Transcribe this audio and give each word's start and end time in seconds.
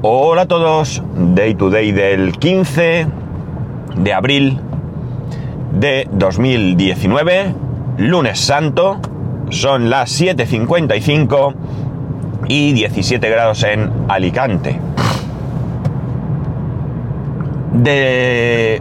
Hola 0.00 0.42
a 0.42 0.46
todos, 0.46 1.02
Day 1.34 1.56
to 1.56 1.70
Day 1.70 1.90
del 1.90 2.30
15 2.38 3.08
de 3.96 4.14
abril 4.14 4.60
de 5.72 6.06
2019, 6.12 7.52
lunes 7.96 8.38
santo, 8.38 9.00
son 9.50 9.90
las 9.90 10.20
7.55 10.20 11.52
y 12.46 12.74
17 12.74 13.28
grados 13.28 13.64
en 13.64 13.90
Alicante. 14.06 14.78
Eh, 17.84 18.80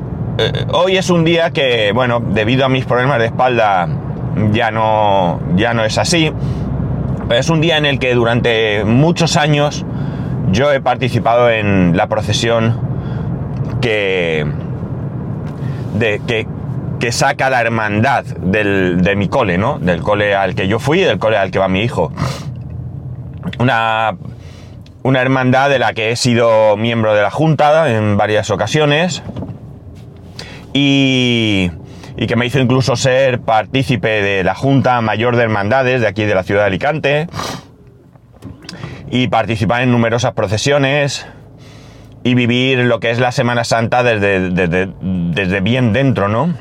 hoy 0.72 0.98
es 0.98 1.10
un 1.10 1.26
día 1.26 1.50
que, 1.50 1.94
bueno, 1.94 2.20
debido 2.20 2.64
a 2.64 2.70
mis 2.70 2.86
problemas 2.86 3.18
de 3.18 3.26
espalda 3.26 3.90
ya 4.52 4.70
no, 4.70 5.40
ya 5.56 5.74
no 5.74 5.84
es 5.84 5.98
así. 5.98 6.32
Es 7.32 7.50
un 7.50 7.60
día 7.60 7.78
en 7.78 7.88
el 7.88 7.98
que 7.98 8.14
durante 8.14 8.86
muchos 8.86 9.36
años 9.36 9.84
yo 10.58 10.74
he 10.74 10.82
participado 10.82 11.52
en 11.52 11.96
la 11.96 12.08
procesión 12.08 12.82
que, 13.80 14.44
de, 15.94 16.20
que, 16.26 16.48
que 17.00 17.12
saca 17.12 17.52
la 17.52 17.62
hermandad 17.62 18.26
del, 18.26 19.04
de 19.04 19.16
mi 19.16 19.28
cole, 19.28 19.60
¿no? 19.60 19.78
Del 19.78 20.02
cole 20.02 20.34
al 20.34 20.56
que 20.56 20.68
yo 20.68 20.80
fui 20.80 21.02
y 21.02 21.04
del 21.04 21.20
cole 21.20 21.38
al 21.38 21.52
que 21.52 21.60
va 21.60 21.68
mi 21.68 21.84
hijo. 21.84 22.12
Una, 23.60 24.18
una 25.04 25.22
hermandad 25.22 25.70
de 25.70 25.78
la 25.78 25.94
que 25.94 26.10
he 26.10 26.16
sido 26.16 26.76
miembro 26.76 27.14
de 27.14 27.22
la 27.22 27.30
Junta 27.30 27.92
en 27.92 28.18
varias 28.18 28.50
ocasiones 28.50 29.22
y, 30.74 31.70
y 32.18 32.26
que 32.26 32.36
me 32.36 32.48
hizo 32.48 32.58
incluso 32.58 32.96
ser 32.96 33.42
partícipe 33.42 34.24
de 34.24 34.44
la 34.44 34.56
Junta 34.56 35.00
Mayor 35.02 35.36
de 35.36 35.44
Hermandades 35.44 36.02
de 36.02 36.08
aquí 36.08 36.24
de 36.24 36.34
la 36.34 36.42
ciudad 36.42 36.62
de 36.62 36.68
Alicante 36.68 37.28
y 39.10 39.28
participar 39.28 39.82
en 39.82 39.92
numerosas 39.92 40.34
procesiones 40.34 41.28
y 42.24 42.34
vivir 42.34 42.80
lo 42.80 43.00
que 43.00 43.12
es 43.12 43.20
la 43.20 43.32
Semana 43.32 43.64
Santa 43.64 44.04
desde, 44.04 44.50
desde, 44.50 44.90
desde 45.02 45.62
bien 45.62 45.94
dentro, 45.94 46.28
¿no? 46.28 46.54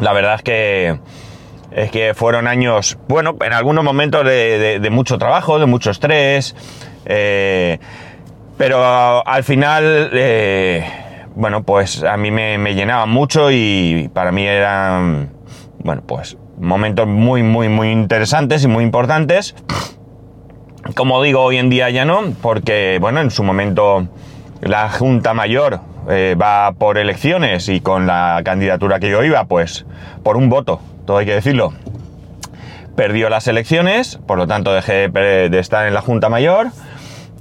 La 0.00 0.12
verdad 0.12 0.34
es 0.36 0.42
que, 0.42 0.98
es 1.70 1.90
que 1.90 2.14
fueron 2.14 2.48
años, 2.48 2.98
bueno, 3.08 3.36
en 3.40 3.52
algunos 3.52 3.84
momentos 3.84 4.24
de, 4.24 4.88
mucho 4.90 5.18
trabajo, 5.18 5.58
de 5.58 5.66
mucho 5.66 5.90
estrés, 5.90 6.56
eh, 7.04 7.78
pero 8.58 9.26
al 9.26 9.44
final, 9.44 10.10
eh, 10.12 10.84
bueno, 11.34 11.62
pues 11.62 12.02
a 12.02 12.16
mí 12.16 12.30
me, 12.30 12.58
me 12.58 12.74
llenaba 12.74 13.06
mucho 13.06 13.50
y 13.50 14.10
para 14.12 14.32
mí 14.32 14.46
eran, 14.46 15.30
bueno, 15.84 16.02
pues 16.06 16.36
momentos 16.58 17.06
muy, 17.06 17.42
muy, 17.42 17.68
muy 17.68 17.90
interesantes 17.90 18.64
y 18.64 18.68
muy 18.68 18.84
importantes. 18.84 19.54
Como 20.94 21.22
digo, 21.22 21.42
hoy 21.42 21.58
en 21.58 21.70
día 21.70 21.90
ya 21.90 22.04
no, 22.04 22.20
porque, 22.42 22.98
bueno, 23.00 23.20
en 23.20 23.30
su 23.30 23.42
momento 23.44 24.06
la 24.60 24.90
Junta 24.90 25.34
Mayor 25.34 25.80
eh, 26.08 26.36
va 26.40 26.72
por 26.72 26.98
elecciones 26.98 27.68
y 27.68 27.80
con 27.80 28.06
la 28.06 28.40
candidatura 28.44 28.98
que 28.98 29.10
yo 29.10 29.22
iba, 29.22 29.44
pues 29.44 29.86
por 30.22 30.36
un 30.36 30.48
voto, 30.48 30.80
todo 31.06 31.18
hay 31.18 31.26
que 31.26 31.34
decirlo, 31.34 31.72
perdió 32.96 33.28
las 33.28 33.46
elecciones, 33.46 34.18
por 34.26 34.38
lo 34.38 34.46
tanto 34.46 34.72
dejé 34.72 35.08
de 35.08 35.58
estar 35.58 35.86
en 35.86 35.94
la 35.94 36.00
Junta 36.00 36.28
Mayor 36.28 36.68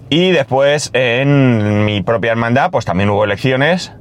y 0.10 0.32
después 0.32 0.90
en 0.94 1.86
mi 1.86 2.02
propia 2.02 2.32
hermandad, 2.32 2.72
pues 2.72 2.86
también 2.86 3.10
hubo 3.10 3.23
elecciones, 3.23 3.94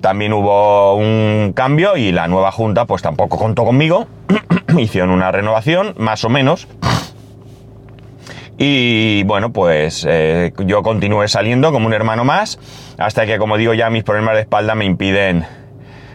también 0.00 0.34
hubo 0.34 0.94
un 0.96 1.54
cambio 1.54 1.96
y 1.96 2.12
la 2.12 2.28
nueva 2.28 2.52
Junta 2.52 2.84
pues 2.84 3.00
tampoco 3.00 3.38
contó 3.38 3.64
conmigo, 3.64 4.06
hicieron 4.78 5.10
una 5.10 5.32
renovación, 5.32 5.94
más 5.96 6.24
o 6.24 6.28
menos, 6.28 6.68
y 8.58 9.24
bueno, 9.24 9.52
pues 9.52 10.06
eh, 10.08 10.52
yo 10.64 10.82
continué 10.82 11.28
saliendo 11.28 11.72
como 11.72 11.86
un 11.86 11.94
hermano 11.94 12.24
más, 12.24 12.58
hasta 12.98 13.26
que, 13.26 13.38
como 13.38 13.56
digo, 13.56 13.74
ya 13.74 13.90
mis 13.90 14.04
problemas 14.04 14.34
de 14.34 14.42
espalda 14.42 14.74
me 14.74 14.84
impiden 14.84 15.44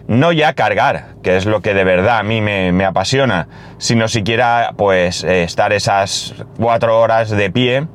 no 0.07 0.31
ya 0.31 0.53
cargar, 0.53 1.15
que 1.21 1.37
es 1.37 1.45
lo 1.45 1.61
que 1.61 1.75
de 1.75 1.83
verdad 1.83 2.17
a 2.17 2.23
mí 2.23 2.41
me, 2.41 2.72
me 2.72 2.83
apasiona, 2.83 3.47
sino 3.78 4.07
siquiera 4.07 4.73
pues 4.75 5.23
eh, 5.23 5.44
estar 5.44 5.72
esas 5.72 6.33
cuatro 6.57 6.99
horas 6.99 7.29
de 7.29 7.51
pie 7.51 7.88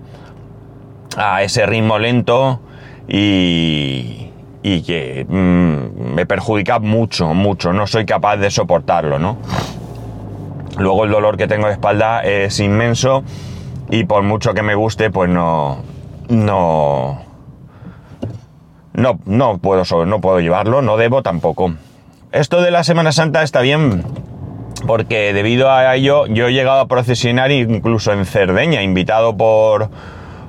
a 1.17 1.43
ese 1.43 1.67
ritmo 1.67 1.99
lento 1.99 2.61
y, 3.09 4.31
y 4.63 4.83
que 4.83 5.27
mmm, 5.29 6.15
me 6.15 6.25
perjudica 6.25 6.79
mucho, 6.79 7.35
mucho, 7.35 7.73
no 7.73 7.89
soy 7.89 8.07
capaz 8.07 8.37
de 8.37 8.51
soportarlo, 8.51 9.19
¿no? 9.19 9.39
Luego 10.79 11.05
el 11.05 11.11
dolor 11.11 11.37
que 11.37 11.49
tengo 11.49 11.67
de 11.67 11.73
espalda 11.73 12.23
es 12.23 12.61
inmenso 12.61 13.25
y 13.95 14.03
por 14.03 14.25
mucho 14.25 14.55
que 14.55 14.63
me 14.63 14.75
guste, 14.75 15.11
pues 15.11 15.31
no, 15.31 15.79
no, 16.29 17.23
no, 18.93 19.21
no 19.25 19.59
puedo, 19.59 19.85
no 20.05 20.21
puedo 20.21 20.41
llevarlo, 20.41 20.83
no 20.83 20.97
debo 20.97 21.23
tampoco. 21.23 21.75
Esto 22.33 22.61
de 22.61 22.73
la 22.73 22.83
Semana 22.83 23.13
Santa 23.13 23.45
está 23.45 23.61
bien 23.61 24.03
porque 24.89 25.33
debido 25.33 25.71
a 25.71 25.95
ello 25.95 26.27
yo 26.27 26.49
he 26.49 26.53
llegado 26.53 26.81
a 26.81 26.89
procesionar 26.89 27.53
incluso 27.53 28.13
en 28.13 28.27
Cerdeña, 28.27 28.83
invitado 28.83 29.37
por, 29.37 29.91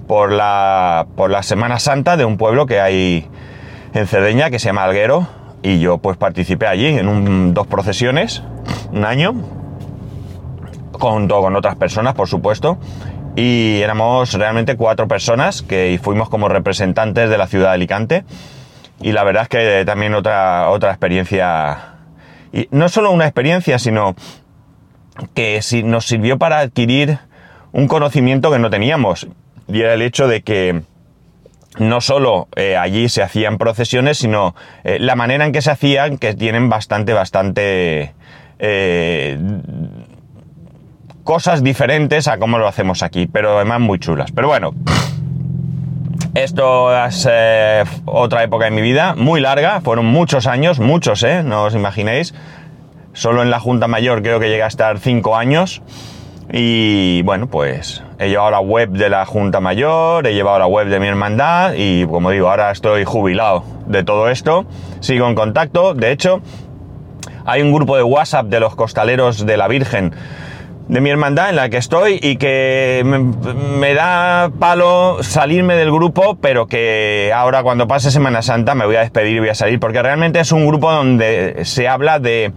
por, 0.08 0.32
la, 0.32 1.06
por 1.16 1.30
la 1.30 1.44
Semana 1.44 1.78
Santa 1.78 2.18
de 2.18 2.26
un 2.26 2.38
pueblo 2.38 2.66
que 2.66 2.82
hay 2.82 3.28
en 3.94 4.08
Cerdeña 4.08 4.50
que 4.50 4.58
se 4.58 4.70
llama 4.70 4.86
Alguero 4.86 5.28
y 5.62 5.80
yo 5.80 6.00
pues 6.00 6.18
participé 6.18 6.66
allí 6.66 6.88
en 6.88 7.08
un, 7.08 7.54
dos 7.54 7.68
procesiones, 7.68 8.42
un 8.92 9.06
año, 9.06 9.36
junto 10.94 11.42
con 11.42 11.56
otras 11.56 11.76
personas 11.76 12.16
por 12.16 12.28
supuesto, 12.28 12.80
y 13.36 13.82
éramos 13.82 14.34
realmente 14.34 14.78
cuatro 14.78 15.08
personas 15.08 15.62
que 15.62 16.00
fuimos 16.02 16.30
como 16.30 16.48
representantes 16.48 17.30
de 17.30 17.38
la 17.38 17.48
ciudad 17.48 17.70
de 17.70 17.74
Alicante. 17.74 18.24
Y 19.02 19.12
la 19.12 19.24
verdad 19.24 19.44
es 19.44 19.50
que 19.50 19.84
también 19.86 20.14
otra, 20.14 20.70
otra 20.70 20.92
experiencia, 20.92 21.96
y 22.54 22.68
no 22.72 22.88
solo 22.88 23.12
una 23.12 23.26
experiencia, 23.26 23.78
sino 23.78 24.16
que 25.34 25.60
nos 25.84 26.06
sirvió 26.06 26.38
para 26.38 26.60
adquirir 26.60 27.20
un 27.72 27.88
conocimiento 27.88 28.52
que 28.52 28.60
no 28.60 28.70
teníamos. 28.70 29.28
Y 29.68 29.82
era 29.82 29.94
el 29.94 30.02
hecho 30.02 30.28
de 30.28 30.42
que 30.42 30.82
no 31.78 32.00
solo 32.00 32.48
eh, 32.56 32.78
allí 32.78 33.10
se 33.10 33.22
hacían 33.22 33.58
procesiones, 33.58 34.18
sino 34.18 34.56
eh, 34.84 34.98
la 35.00 35.16
manera 35.16 35.46
en 35.46 35.52
que 35.52 35.62
se 35.62 35.72
hacían, 35.72 36.18
que 36.18 36.34
tienen 36.34 36.70
bastante, 36.70 37.12
bastante 37.12 38.14
eh, 38.60 39.38
cosas 41.26 41.64
diferentes 41.64 42.28
a 42.28 42.38
cómo 42.38 42.60
lo 42.60 42.68
hacemos 42.68 43.04
aquí, 43.04 43.28
pero 43.28 43.58
además 43.58 43.82
muy 43.82 44.00
chulas. 44.00 44.32
Pero 44.32 44.48
bueno, 44.48 44.74
esto 46.36 46.96
es 47.06 47.28
eh, 47.30 47.84
otra 48.06 48.44
época 48.44 48.66
de 48.66 48.72
mi 48.72 48.82
vida, 48.82 49.16
muy 49.16 49.42
larga, 49.42 49.82
fueron 49.82 50.06
muchos 50.06 50.46
años, 50.46 50.80
muchos, 50.80 51.24
¿eh? 51.24 51.42
No 51.44 51.64
os 51.64 51.74
imaginéis. 51.74 52.36
Solo 53.14 53.42
en 53.42 53.50
la 53.50 53.60
Junta 53.60 53.88
Mayor 53.88 54.22
creo 54.22 54.40
que 54.40 54.50
llegué 54.50 54.64
a 54.64 54.68
estar 54.68 55.00
cinco 55.00 55.36
años. 55.36 55.82
Y 56.54 57.24
bueno, 57.24 57.48
pues 57.48 58.04
he 58.20 58.30
llevado 58.30 58.52
la 58.52 58.60
web 58.60 58.92
de 58.92 59.10
la 59.10 59.26
Junta 59.26 59.60
Mayor, 59.60 60.28
he 60.28 60.36
llevado 60.36 60.60
la 60.60 60.68
web 60.68 60.88
de 60.90 61.00
mi 61.00 61.08
hermandad 61.08 61.74
y 61.76 62.06
como 62.06 62.30
digo, 62.30 62.52
ahora 62.52 62.70
estoy 62.70 63.04
jubilado 63.04 63.64
de 63.88 64.04
todo 64.04 64.30
esto. 64.30 64.66
Sigo 65.00 65.28
en 65.28 65.34
contacto, 65.34 65.96
de 65.96 66.12
hecho, 66.12 66.42
hay 67.46 67.64
un 67.64 67.74
grupo 67.74 67.98
de 67.98 68.04
WhatsApp 68.04 68.46
de 68.46 68.60
los 68.60 68.76
costaleros 68.76 69.44
de 69.44 69.58
la 69.58 69.68
Virgen 69.68 70.14
de 70.88 71.02
mi 71.02 71.10
hermandad 71.10 71.50
en 71.50 71.56
la 71.56 71.70
que 71.70 71.78
estoy 71.78 72.20
y 72.22 72.38
que 72.38 73.02
me, 73.06 73.20
me, 73.20 73.94
da 73.94 74.52
palo 74.60 75.24
salirme 75.24 75.76
del 75.76 75.92
grupo, 75.92 76.38
pero 76.40 76.68
que 76.68 77.32
ahora 77.34 77.64
cuando 77.64 77.88
pase 77.88 78.12
Semana 78.12 78.42
Santa 78.42 78.76
me 78.76 78.86
voy 78.86 78.96
a 78.96 79.00
despedir 79.00 79.38
y 79.38 79.40
voy 79.40 79.50
a 79.50 79.56
salir, 79.56 79.80
porque 79.80 80.02
realmente 80.02 80.40
es 80.40 80.52
un 80.52 80.68
grupo 80.68 80.92
donde 80.92 81.66
se 81.66 81.88
habla 81.88 82.20
de 82.20 82.54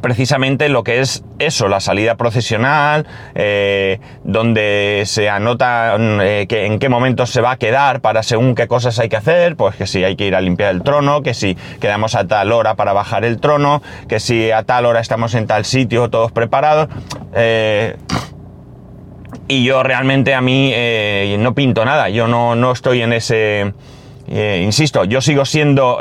precisamente 0.00 0.68
lo 0.68 0.84
que 0.84 1.00
es 1.00 1.24
eso, 1.38 1.68
la 1.68 1.80
salida 1.80 2.16
procesional, 2.16 3.06
eh, 3.34 4.00
donde 4.24 5.02
se 5.06 5.28
anota 5.28 5.96
eh, 5.98 6.46
que 6.48 6.66
en 6.66 6.78
qué 6.78 6.88
momento 6.88 7.26
se 7.26 7.40
va 7.40 7.52
a 7.52 7.56
quedar 7.56 8.00
para 8.00 8.22
según 8.22 8.54
qué 8.54 8.66
cosas 8.66 8.98
hay 8.98 9.08
que 9.08 9.16
hacer, 9.16 9.56
pues 9.56 9.76
que 9.76 9.86
si 9.86 10.04
hay 10.04 10.16
que 10.16 10.26
ir 10.26 10.34
a 10.34 10.40
limpiar 10.40 10.74
el 10.74 10.82
trono, 10.82 11.22
que 11.22 11.34
si 11.34 11.56
quedamos 11.80 12.14
a 12.14 12.26
tal 12.26 12.52
hora 12.52 12.74
para 12.74 12.92
bajar 12.92 13.24
el 13.24 13.40
trono, 13.40 13.82
que 14.08 14.20
si 14.20 14.50
a 14.50 14.62
tal 14.62 14.86
hora 14.86 15.00
estamos 15.00 15.34
en 15.34 15.46
tal 15.46 15.64
sitio 15.64 16.10
todos 16.10 16.32
preparados. 16.32 16.88
Eh, 17.34 17.96
y 19.48 19.64
yo 19.64 19.82
realmente 19.82 20.34
a 20.34 20.40
mí 20.40 20.72
no 21.38 21.54
pinto 21.54 21.84
nada, 21.84 22.08
yo 22.08 22.26
no, 22.26 22.56
no 22.56 22.72
estoy 22.72 23.02
en 23.02 23.12
ese... 23.12 23.72
Insisto, 24.28 25.04
yo 25.04 25.20
sigo 25.20 25.44
siendo... 25.44 25.98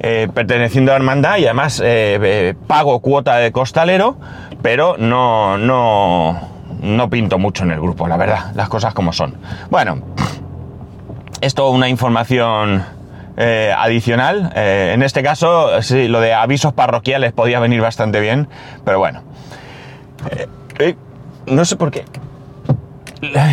Eh, 0.00 0.28
perteneciendo 0.32 0.90
a 0.90 0.94
la 0.94 0.96
hermandad 0.96 1.38
y 1.38 1.44
además 1.44 1.80
eh, 1.80 2.18
eh, 2.20 2.54
pago 2.66 3.00
cuota 3.00 3.36
de 3.36 3.52
costalero, 3.52 4.16
pero 4.60 4.96
no, 4.98 5.56
no, 5.56 6.38
no 6.82 7.10
pinto 7.10 7.38
mucho 7.38 7.62
en 7.62 7.70
el 7.70 7.80
grupo, 7.80 8.08
la 8.08 8.16
verdad, 8.16 8.52
las 8.54 8.68
cosas 8.68 8.92
como 8.92 9.12
son. 9.12 9.36
Bueno, 9.70 10.02
esto 11.40 11.70
una 11.70 11.88
información 11.88 12.84
adicional. 13.36 14.52
en 14.54 15.02
este 15.02 15.22
caso, 15.24 15.82
sí, 15.82 16.06
lo 16.06 16.20
de 16.20 16.34
avisos 16.34 16.72
parroquiales 16.72 17.32
podía 17.32 17.58
venir 17.58 17.80
bastante 17.80 18.20
bien, 18.20 18.46
pero 18.84 19.00
bueno. 19.00 19.22
no 21.46 21.64
sé 21.64 21.76
por 21.76 21.90
qué. 21.90 22.04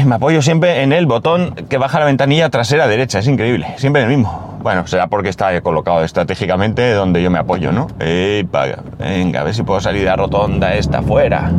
me 0.05 0.15
apoyo 0.15 0.41
siempre 0.43 0.83
en 0.83 0.93
el 0.93 1.07
botón 1.07 1.55
que 1.67 1.77
baja 1.77 1.99
la 1.99 2.05
ventanilla 2.05 2.49
trasera 2.49 2.87
derecha, 2.87 3.19
es 3.19 3.27
increíble, 3.27 3.73
siempre 3.77 4.03
el 4.03 4.09
mismo. 4.09 4.50
Bueno, 4.61 4.85
será 4.85 5.07
porque 5.07 5.29
está 5.29 5.59
colocado 5.61 6.03
estratégicamente 6.03 6.93
donde 6.93 7.21
yo 7.21 7.31
me 7.31 7.39
apoyo, 7.39 7.71
¿no? 7.71 7.87
venga, 7.97 9.41
a 9.41 9.43
ver 9.43 9.53
si 9.53 9.63
puedo 9.63 9.79
salir 9.79 10.03
la 10.03 10.15
rotonda 10.15 10.75
esta 10.75 11.01
fuera. 11.01 11.51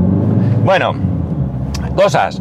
Bueno, 0.64 0.94
cosas, 1.96 2.40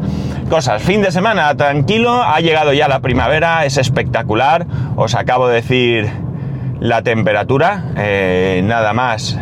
cosas. 0.49 0.81
Fin 0.83 1.01
de 1.01 1.11
semana 1.11 1.55
tranquilo, 1.55 2.21
ha 2.21 2.39
llegado 2.39 2.73
ya 2.73 2.87
la 2.87 2.99
primavera, 2.99 3.65
es 3.65 3.77
espectacular. 3.77 4.67
Os 4.95 5.15
acabo 5.15 5.47
de 5.47 5.55
decir 5.55 6.11
la 6.79 7.01
temperatura, 7.01 7.85
eh, 7.97 8.61
nada 8.63 8.93
más 8.93 9.39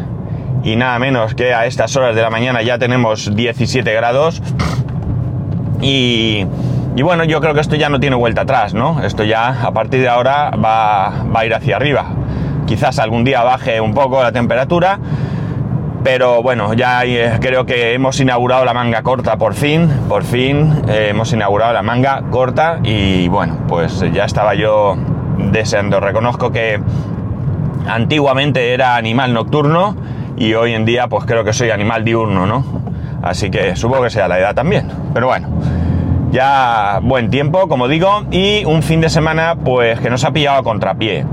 y 0.63 0.75
nada 0.75 0.99
menos 0.99 1.35
que 1.35 1.53
a 1.53 1.65
estas 1.65 1.95
horas 1.95 2.15
de 2.15 2.21
la 2.21 2.29
mañana 2.29 2.61
ya 2.61 2.77
tenemos 2.77 3.35
17 3.35 3.93
grados. 3.93 4.41
Y, 5.81 6.45
bueno, 7.01 7.23
yo 7.23 7.39
creo 7.39 7.53
que 7.53 7.61
esto 7.61 7.75
ya 7.75 7.89
no 7.89 7.99
tiene 7.99 8.15
vuelta 8.15 8.41
atrás, 8.41 8.73
¿no? 8.73 9.01
Esto 9.03 9.23
ya 9.23 9.61
a 9.63 9.71
partir 9.71 10.01
de 10.01 10.09
ahora 10.09 10.51
va, 10.51 11.23
a 11.33 11.45
ir 11.45 11.53
hacia 11.53 11.75
arriba. 11.75 12.05
Quizás 12.65 12.99
algún 12.99 13.23
día 13.23 13.43
baje 13.43 13.79
un 13.79 13.93
poco 13.93 14.21
la 14.21 14.31
temperatura, 14.31 14.99
pero 16.03 16.41
bueno, 16.41 16.73
ya 16.73 17.03
eh, 17.05 17.37
creo 17.39 17.65
que 17.65 17.93
hemos 17.93 18.19
inaugurado 18.19 18.65
la 18.65 18.73
manga 18.73 19.03
corta 19.03 19.37
por 19.37 19.53
fin, 19.53 19.89
por 20.07 20.23
fin 20.23 20.83
eh, 20.87 21.07
hemos 21.09 21.31
inaugurado 21.31 21.73
la 21.73 21.83
manga 21.83 22.23
corta 22.31 22.79
y 22.83 23.27
bueno, 23.27 23.57
pues 23.67 24.03
ya 24.11 24.25
estaba 24.25 24.55
yo 24.55 24.97
deseando. 25.37 25.99
Reconozco 25.99 26.51
que 26.51 26.79
antiguamente 27.87 28.73
era 28.73 28.95
animal 28.95 29.33
nocturno 29.33 29.95
y 30.37 30.53
hoy 30.53 30.73
en 30.73 30.85
día 30.85 31.07
pues 31.07 31.25
creo 31.25 31.43
que 31.43 31.53
soy 31.53 31.69
animal 31.69 32.03
diurno, 32.03 32.45
¿no? 32.45 32.63
Así 33.21 33.51
que 33.51 33.75
supongo 33.75 34.03
que 34.03 34.09
sea 34.09 34.27
la 34.27 34.39
edad 34.39 34.55
también, 34.55 34.89
pero 35.13 35.27
bueno. 35.27 35.58
Ya 36.31 36.99
buen 37.01 37.29
tiempo, 37.29 37.67
como 37.67 37.87
digo, 37.87 38.25
y 38.29 38.63
un 38.65 38.83
fin 38.83 39.01
de 39.01 39.09
semana 39.09 39.55
pues 39.63 39.99
que 39.99 40.09
nos 40.09 40.23
ha 40.23 40.31
pillado 40.31 40.59
a 40.59 40.63
contrapié. 40.63 41.25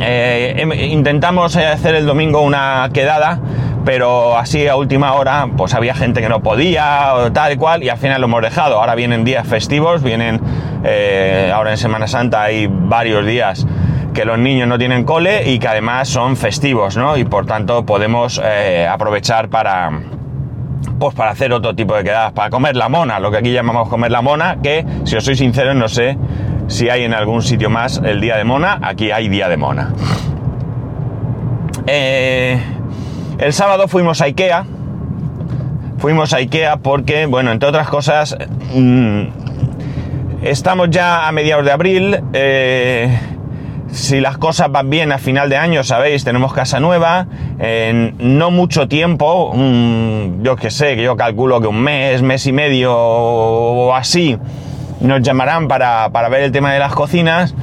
Eh, 0.00 0.88
intentamos 0.90 1.56
hacer 1.56 1.94
el 1.94 2.06
domingo 2.06 2.42
una 2.42 2.90
quedada, 2.92 3.40
pero 3.84 4.36
así 4.36 4.68
a 4.68 4.76
última 4.76 5.14
hora, 5.14 5.48
pues 5.56 5.74
había 5.74 5.94
gente 5.94 6.20
que 6.20 6.28
no 6.28 6.42
podía, 6.42 7.30
tal 7.32 7.52
y 7.52 7.56
cual, 7.56 7.82
y 7.82 7.88
al 7.88 7.96
final 7.96 8.20
lo 8.20 8.26
hemos 8.26 8.42
dejado. 8.42 8.78
Ahora 8.80 8.94
vienen 8.94 9.24
días 9.24 9.46
festivos, 9.46 10.02
vienen, 10.02 10.40
eh, 10.84 11.50
ahora 11.52 11.70
en 11.70 11.78
Semana 11.78 12.06
Santa 12.06 12.42
hay 12.42 12.68
varios 12.70 13.24
días 13.24 13.66
que 14.12 14.24
los 14.24 14.38
niños 14.38 14.68
no 14.68 14.78
tienen 14.78 15.04
cole 15.04 15.48
y 15.48 15.58
que 15.58 15.68
además 15.68 16.08
son 16.08 16.36
festivos, 16.36 16.96
¿no? 16.96 17.16
Y 17.16 17.24
por 17.24 17.46
tanto 17.46 17.86
podemos 17.86 18.40
eh, 18.44 18.86
aprovechar 18.86 19.48
para, 19.48 19.90
pues 20.98 21.14
para 21.14 21.30
hacer 21.30 21.52
otro 21.52 21.74
tipo 21.74 21.94
de 21.94 22.04
quedadas, 22.04 22.32
para 22.32 22.50
comer 22.50 22.76
la 22.76 22.88
mona, 22.88 23.20
lo 23.20 23.30
que 23.30 23.38
aquí 23.38 23.52
llamamos 23.52 23.88
comer 23.88 24.10
la 24.10 24.22
mona, 24.22 24.58
que 24.62 24.84
si 25.04 25.16
os 25.16 25.24
soy 25.24 25.36
sincero 25.36 25.74
no 25.74 25.88
sé 25.88 26.18
si 26.66 26.90
hay 26.90 27.04
en 27.04 27.14
algún 27.14 27.42
sitio 27.42 27.70
más 27.70 28.00
el 28.04 28.20
día 28.20 28.36
de 28.36 28.44
mona, 28.44 28.78
aquí 28.82 29.10
hay 29.10 29.28
día 29.28 29.48
de 29.48 29.56
mona. 29.56 29.92
Eh, 31.86 32.60
el 33.38 33.52
sábado 33.52 33.88
fuimos 33.88 34.20
a 34.20 34.26
Ikea, 34.26 34.66
fuimos 35.98 36.32
a 36.34 36.36
Ikea 36.36 36.76
porque, 36.76 37.26
bueno, 37.26 37.50
entre 37.50 37.68
otras 37.68 37.88
cosas, 37.88 38.36
mm, 38.74 39.22
estamos 40.42 40.90
ya 40.90 41.26
a 41.26 41.32
mediados 41.32 41.64
de 41.64 41.72
abril, 41.72 42.20
eh, 42.34 43.18
si 43.90 44.20
las 44.20 44.38
cosas 44.38 44.70
van 44.70 44.90
bien 44.90 45.12
a 45.12 45.18
final 45.18 45.48
de 45.48 45.56
año, 45.56 45.82
sabéis, 45.82 46.24
tenemos 46.24 46.52
casa 46.52 46.80
nueva, 46.80 47.26
en 47.58 48.14
no 48.18 48.50
mucho 48.50 48.88
tiempo, 48.88 49.54
yo 50.42 50.56
que 50.56 50.70
sé, 50.70 50.96
que 50.96 51.02
yo 51.02 51.16
calculo 51.16 51.60
que 51.60 51.66
un 51.66 51.80
mes, 51.80 52.22
mes 52.22 52.46
y 52.46 52.52
medio 52.52 52.94
o 52.94 53.94
así, 53.94 54.38
nos 55.00 55.22
llamarán 55.22 55.68
para, 55.68 56.08
ver 56.28 56.42
el 56.42 56.52
tema 56.52 56.72
de 56.72 56.78
las 56.78 56.92
cocinas. 56.92 57.54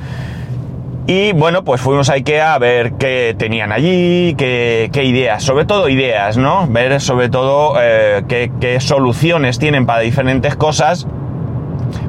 Y 1.07 1.33
bueno, 1.33 1.63
pues 1.63 1.81
fuimos 1.81 2.09
a 2.09 2.13
Ikea 2.13 2.55
a 2.55 2.57
ver 2.57 2.93
qué 2.93 3.35
tenían 3.37 3.71
allí, 3.71 4.33
qué, 4.35 4.89
ideas, 5.03 5.43
sobre 5.43 5.65
todo 5.65 5.87
ideas, 5.87 6.35
¿no? 6.35 6.65
Ver 6.67 6.99
sobre 6.99 7.29
todo 7.29 7.75
eh, 7.79 8.23
qué, 8.27 8.51
qué 8.59 8.79
soluciones 8.79 9.59
tienen 9.59 9.85
para 9.85 9.99
diferentes 9.99 10.55
cosas 10.55 11.05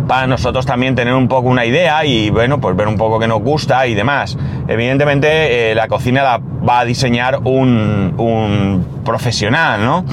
para 0.07 0.27
nosotros 0.27 0.67
también 0.67 0.95
tener 0.95 1.15
un 1.15 1.29
poco 1.29 1.49
una 1.49 1.65
idea 1.65 2.05
y 2.05 2.31
bueno, 2.31 2.61
pues 2.61 2.77
ver 2.77 2.89
un 2.89 2.97
poco 2.97 3.19
qué 3.19 3.27
nos 3.27 3.41
gusta 3.41 3.87
y 3.87 3.95
demás. 3.95 4.37
Evidentemente 4.69 5.71
eh, 5.71 5.75
la 5.75 5.89
cocina 5.89 6.23
la 6.23 6.39
va 6.39 6.81
a 6.81 6.85
diseñar 6.85 7.41
un, 7.45 8.87
profesional, 9.05 9.85
¿no? 9.85 10.05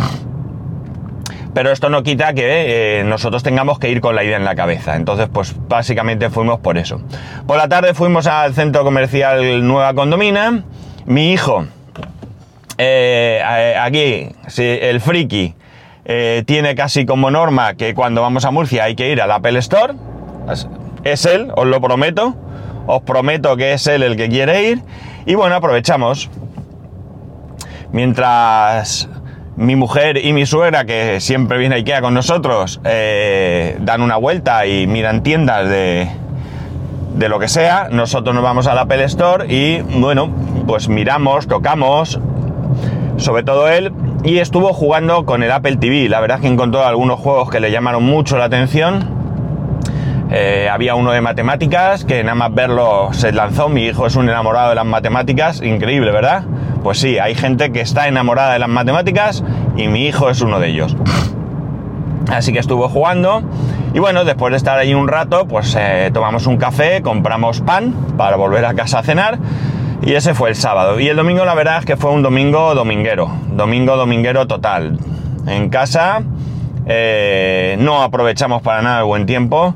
Pero 1.53 1.71
esto 1.71 1.89
no 1.89 2.01
quita 2.01 2.33
que 2.33 2.99
eh, 2.99 3.03
nosotros 3.03 3.43
tengamos 3.43 3.77
que 3.77 3.89
ir 3.89 4.01
con 4.01 4.15
la 4.15 4.23
idea 4.23 4.37
en 4.37 4.45
la 4.45 4.55
cabeza. 4.55 4.95
Entonces, 4.95 5.29
pues 5.31 5.55
básicamente 5.67 6.31
fuimos 6.31 6.59
por 6.59 6.79
eso. 6.79 7.01
Por 7.45 7.57
la 7.57 7.67
tarde 7.67 7.93
fuimos 7.93 8.25
al 8.25 8.55
centro 8.55 8.83
comercial 8.83 9.65
Nueva 9.65 9.93
Condomina. 9.93 10.63
Mi 11.05 11.31
hijo, 11.31 11.65
eh, 12.79 13.43
aquí, 13.79 14.29
el 14.57 14.99
friki, 14.99 15.53
eh, 16.05 16.43
tiene 16.45 16.75
casi 16.75 17.05
como 17.05 17.31
norma 17.31 17.75
que 17.75 17.93
cuando 17.93 18.21
vamos 18.21 18.45
a 18.45 18.51
Murcia 18.51 18.85
hay 18.85 18.95
que 18.95 19.09
ir 19.09 19.21
al 19.21 19.31
Apple 19.31 19.57
Store. 19.59 19.93
Es 21.03 21.25
él, 21.25 21.51
os 21.55 21.65
lo 21.65 21.81
prometo. 21.81 22.35
Os 22.85 23.01
prometo 23.03 23.55
que 23.55 23.73
es 23.73 23.87
él 23.87 24.03
el 24.03 24.17
que 24.17 24.29
quiere 24.29 24.69
ir. 24.69 24.81
Y 25.25 25.35
bueno, 25.35 25.55
aprovechamos. 25.55 26.29
Mientras 27.91 29.07
mi 29.55 29.75
mujer 29.75 30.17
y 30.17 30.33
mi 30.33 30.45
suegra, 30.45 30.85
que 30.85 31.19
siempre 31.19 31.57
viene 31.57 31.75
a 31.75 31.77
Ikea 31.77 32.01
con 32.01 32.13
nosotros, 32.13 32.81
eh, 32.83 33.77
dan 33.81 34.01
una 34.01 34.17
vuelta 34.17 34.65
y 34.65 34.87
miran 34.87 35.21
tiendas 35.21 35.69
de, 35.69 36.09
de 37.15 37.29
lo 37.29 37.39
que 37.39 37.47
sea, 37.47 37.87
nosotros 37.91 38.33
nos 38.33 38.43
vamos 38.43 38.67
al 38.67 38.79
Apple 38.79 39.03
Store 39.03 39.45
y 39.47 39.81
bueno, 39.81 40.33
pues 40.65 40.89
miramos, 40.89 41.47
tocamos, 41.47 42.19
sobre 43.23 43.43
todo 43.43 43.69
él, 43.69 43.93
y 44.23 44.39
estuvo 44.39 44.73
jugando 44.73 45.25
con 45.25 45.43
el 45.43 45.51
Apple 45.51 45.77
TV. 45.77 46.09
La 46.09 46.19
verdad 46.19 46.37
es 46.37 46.41
que 46.41 46.47
encontró 46.47 46.85
algunos 46.85 47.19
juegos 47.19 47.49
que 47.49 47.59
le 47.59 47.71
llamaron 47.71 48.03
mucho 48.03 48.37
la 48.37 48.45
atención. 48.45 49.23
Eh, 50.29 50.67
había 50.69 50.95
uno 50.95 51.11
de 51.11 51.21
matemáticas 51.21 52.05
que 52.05 52.23
nada 52.23 52.35
más 52.35 52.53
verlo 52.53 53.09
se 53.13 53.31
lanzó. 53.31 53.69
Mi 53.69 53.85
hijo 53.85 54.07
es 54.07 54.15
un 54.15 54.27
enamorado 54.29 54.69
de 54.69 54.75
las 54.75 54.85
matemáticas, 54.85 55.61
increíble, 55.61 56.11
¿verdad? 56.11 56.43
Pues 56.83 56.99
sí, 56.99 57.17
hay 57.17 57.33
gente 57.33 57.71
que 57.71 57.81
está 57.81 58.07
enamorada 58.07 58.53
de 58.53 58.59
las 58.59 58.69
matemáticas 58.69 59.43
y 59.77 59.87
mi 59.87 60.05
hijo 60.05 60.29
es 60.29 60.41
uno 60.41 60.59
de 60.59 60.69
ellos. 60.69 60.95
Así 62.31 62.51
que 62.51 62.59
estuvo 62.59 62.89
jugando 62.89 63.43
y 63.93 63.99
bueno, 63.99 64.25
después 64.25 64.51
de 64.51 64.57
estar 64.57 64.77
ahí 64.79 64.93
un 64.93 65.07
rato, 65.07 65.45
pues 65.47 65.77
eh, 65.79 66.09
tomamos 66.13 66.47
un 66.47 66.57
café, 66.57 67.01
compramos 67.01 67.61
pan 67.61 67.93
para 68.17 68.35
volver 68.37 68.65
a 68.65 68.73
casa 68.73 68.99
a 68.99 69.03
cenar 69.03 69.37
y 70.05 70.15
ese 70.15 70.33
fue 70.33 70.49
el 70.49 70.55
sábado. 70.55 70.99
Y 70.99 71.07
el 71.07 71.15
domingo 71.15 71.45
la 71.45 71.55
verdad 71.55 71.79
es 71.79 71.85
que 71.85 71.97
fue 71.97 72.11
un 72.11 72.21
domingo 72.21 72.75
dominguero. 72.75 73.31
Domingo 73.51 73.95
dominguero 73.95 74.47
total. 74.47 74.97
En 75.47 75.69
casa 75.69 76.21
eh, 76.85 77.77
no 77.79 78.03
aprovechamos 78.03 78.61
para 78.61 78.81
nada 78.81 78.99
el 78.99 79.05
buen 79.05 79.25
tiempo. 79.25 79.73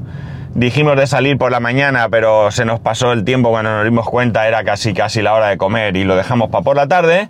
Dijimos 0.54 0.98
de 0.98 1.08
salir 1.08 1.38
por 1.38 1.52
la 1.52 1.60
mañana, 1.60 2.10
pero 2.10 2.52
se 2.52 2.66
nos 2.66 2.80
pasó 2.80 3.14
el 3.14 3.24
tiempo 3.24 3.52
cuando 3.52 3.72
nos 3.72 3.86
dimos 3.86 4.10
cuenta 4.10 4.48
era 4.48 4.64
casi 4.64 4.94
casi 4.94 5.22
la 5.22 5.34
hora 5.34 5.48
de 5.48 5.58
comer 5.58 5.96
y 5.96 6.04
lo 6.04 6.16
dejamos 6.16 6.50
para 6.50 6.64
por 6.64 6.76
la 6.76 6.88
tarde. 6.88 7.30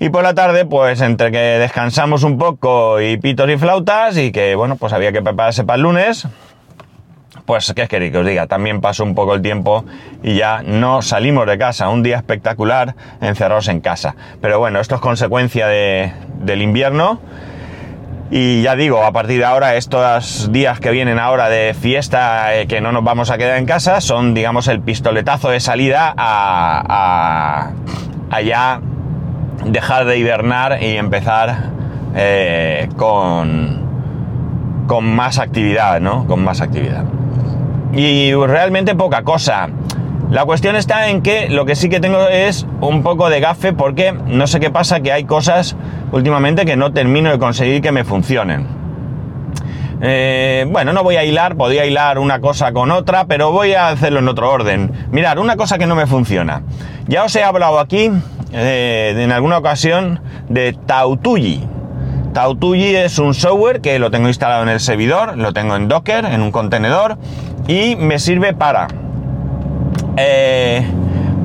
Y 0.00 0.10
por 0.10 0.24
la 0.24 0.34
tarde, 0.34 0.66
pues 0.66 1.00
entre 1.00 1.30
que 1.30 1.38
descansamos 1.38 2.24
un 2.24 2.36
poco 2.36 3.00
y 3.00 3.16
pitos 3.16 3.48
y 3.48 3.56
flautas 3.56 4.18
y 4.18 4.32
que 4.32 4.54
bueno, 4.54 4.76
pues 4.76 4.92
había 4.92 5.12
que 5.12 5.22
prepararse 5.22 5.64
para 5.64 5.76
el 5.76 5.82
lunes, 5.82 6.26
pues, 7.46 7.72
¿qué 7.76 7.86
queréis 7.88 8.12
que 8.12 8.18
os 8.18 8.26
diga? 8.26 8.46
También 8.46 8.80
pasó 8.80 9.04
un 9.04 9.14
poco 9.14 9.34
el 9.34 9.42
tiempo 9.42 9.84
y 10.22 10.36
ya 10.36 10.62
no 10.64 11.02
salimos 11.02 11.46
de 11.46 11.58
casa. 11.58 11.88
Un 11.88 12.02
día 12.02 12.16
espectacular 12.16 12.94
encerrados 13.20 13.68
en 13.68 13.80
casa. 13.80 14.16
Pero 14.40 14.58
bueno, 14.58 14.80
esto 14.80 14.94
es 14.94 15.00
consecuencia 15.00 15.66
del 15.68 16.62
invierno. 16.62 17.20
Y 18.30 18.62
ya 18.62 18.74
digo, 18.74 19.04
a 19.04 19.12
partir 19.12 19.38
de 19.38 19.44
ahora, 19.44 19.76
estos 19.76 20.50
días 20.50 20.80
que 20.80 20.90
vienen 20.90 21.18
ahora 21.18 21.50
de 21.50 21.74
fiesta, 21.74 22.54
eh, 22.56 22.66
que 22.66 22.80
no 22.80 22.90
nos 22.90 23.04
vamos 23.04 23.30
a 23.30 23.36
quedar 23.36 23.58
en 23.58 23.66
casa, 23.66 24.00
son, 24.00 24.32
digamos, 24.32 24.66
el 24.66 24.80
pistoletazo 24.80 25.50
de 25.50 25.60
salida 25.60 26.14
a, 26.16 27.70
a, 28.30 28.40
ya 28.40 28.80
dejar 29.66 30.06
de 30.06 30.18
hibernar 30.18 30.82
y 30.82 30.96
empezar 30.96 31.70
eh, 32.16 32.88
con, 32.96 34.84
con 34.86 35.04
más 35.04 35.38
actividad, 35.38 36.00
¿no? 36.00 36.26
Con 36.26 36.42
más 36.42 36.62
actividad 36.62 37.04
y 37.96 38.34
realmente 38.34 38.94
poca 38.94 39.22
cosa. 39.22 39.68
La 40.30 40.44
cuestión 40.44 40.74
está 40.74 41.10
en 41.10 41.22
que 41.22 41.48
lo 41.48 41.64
que 41.64 41.76
sí 41.76 41.88
que 41.88 42.00
tengo 42.00 42.26
es 42.28 42.66
un 42.80 43.02
poco 43.02 43.30
de 43.30 43.40
gafe 43.40 43.72
porque 43.72 44.12
no 44.12 44.46
sé 44.46 44.58
qué 44.58 44.70
pasa, 44.70 45.00
que 45.00 45.12
hay 45.12 45.24
cosas 45.24 45.76
últimamente 46.12 46.64
que 46.64 46.76
no 46.76 46.92
termino 46.92 47.30
de 47.30 47.38
conseguir 47.38 47.82
que 47.82 47.92
me 47.92 48.04
funcionen. 48.04 48.66
Eh, 50.00 50.66
bueno, 50.68 50.92
no 50.92 51.02
voy 51.02 51.16
a 51.16 51.24
hilar, 51.24 51.56
podría 51.56 51.86
hilar 51.86 52.18
una 52.18 52.40
cosa 52.40 52.72
con 52.72 52.90
otra, 52.90 53.26
pero 53.26 53.52
voy 53.52 53.74
a 53.74 53.88
hacerlo 53.88 54.18
en 54.18 54.28
otro 54.28 54.50
orden. 54.50 54.90
Mirad, 55.10 55.38
una 55.38 55.56
cosa 55.56 55.78
que 55.78 55.86
no 55.86 55.94
me 55.94 56.06
funciona. 56.06 56.62
Ya 57.06 57.24
os 57.24 57.36
he 57.36 57.44
hablado 57.44 57.78
aquí 57.78 58.10
eh, 58.52 59.14
en 59.16 59.30
alguna 59.30 59.58
ocasión 59.58 60.20
de 60.48 60.76
Tautuyi. 60.86 61.73
Tautuji 62.34 62.96
es 62.96 63.20
un 63.20 63.32
software 63.32 63.80
que 63.80 63.98
lo 64.00 64.10
tengo 64.10 64.26
instalado 64.26 64.64
en 64.64 64.68
el 64.68 64.80
servidor, 64.80 65.38
lo 65.38 65.52
tengo 65.52 65.76
en 65.76 65.86
Docker, 65.86 66.24
en 66.24 66.42
un 66.42 66.50
contenedor, 66.50 67.16
y 67.68 67.94
me 67.94 68.18
sirve 68.18 68.52
para 68.52 68.88
eh, 70.16 70.84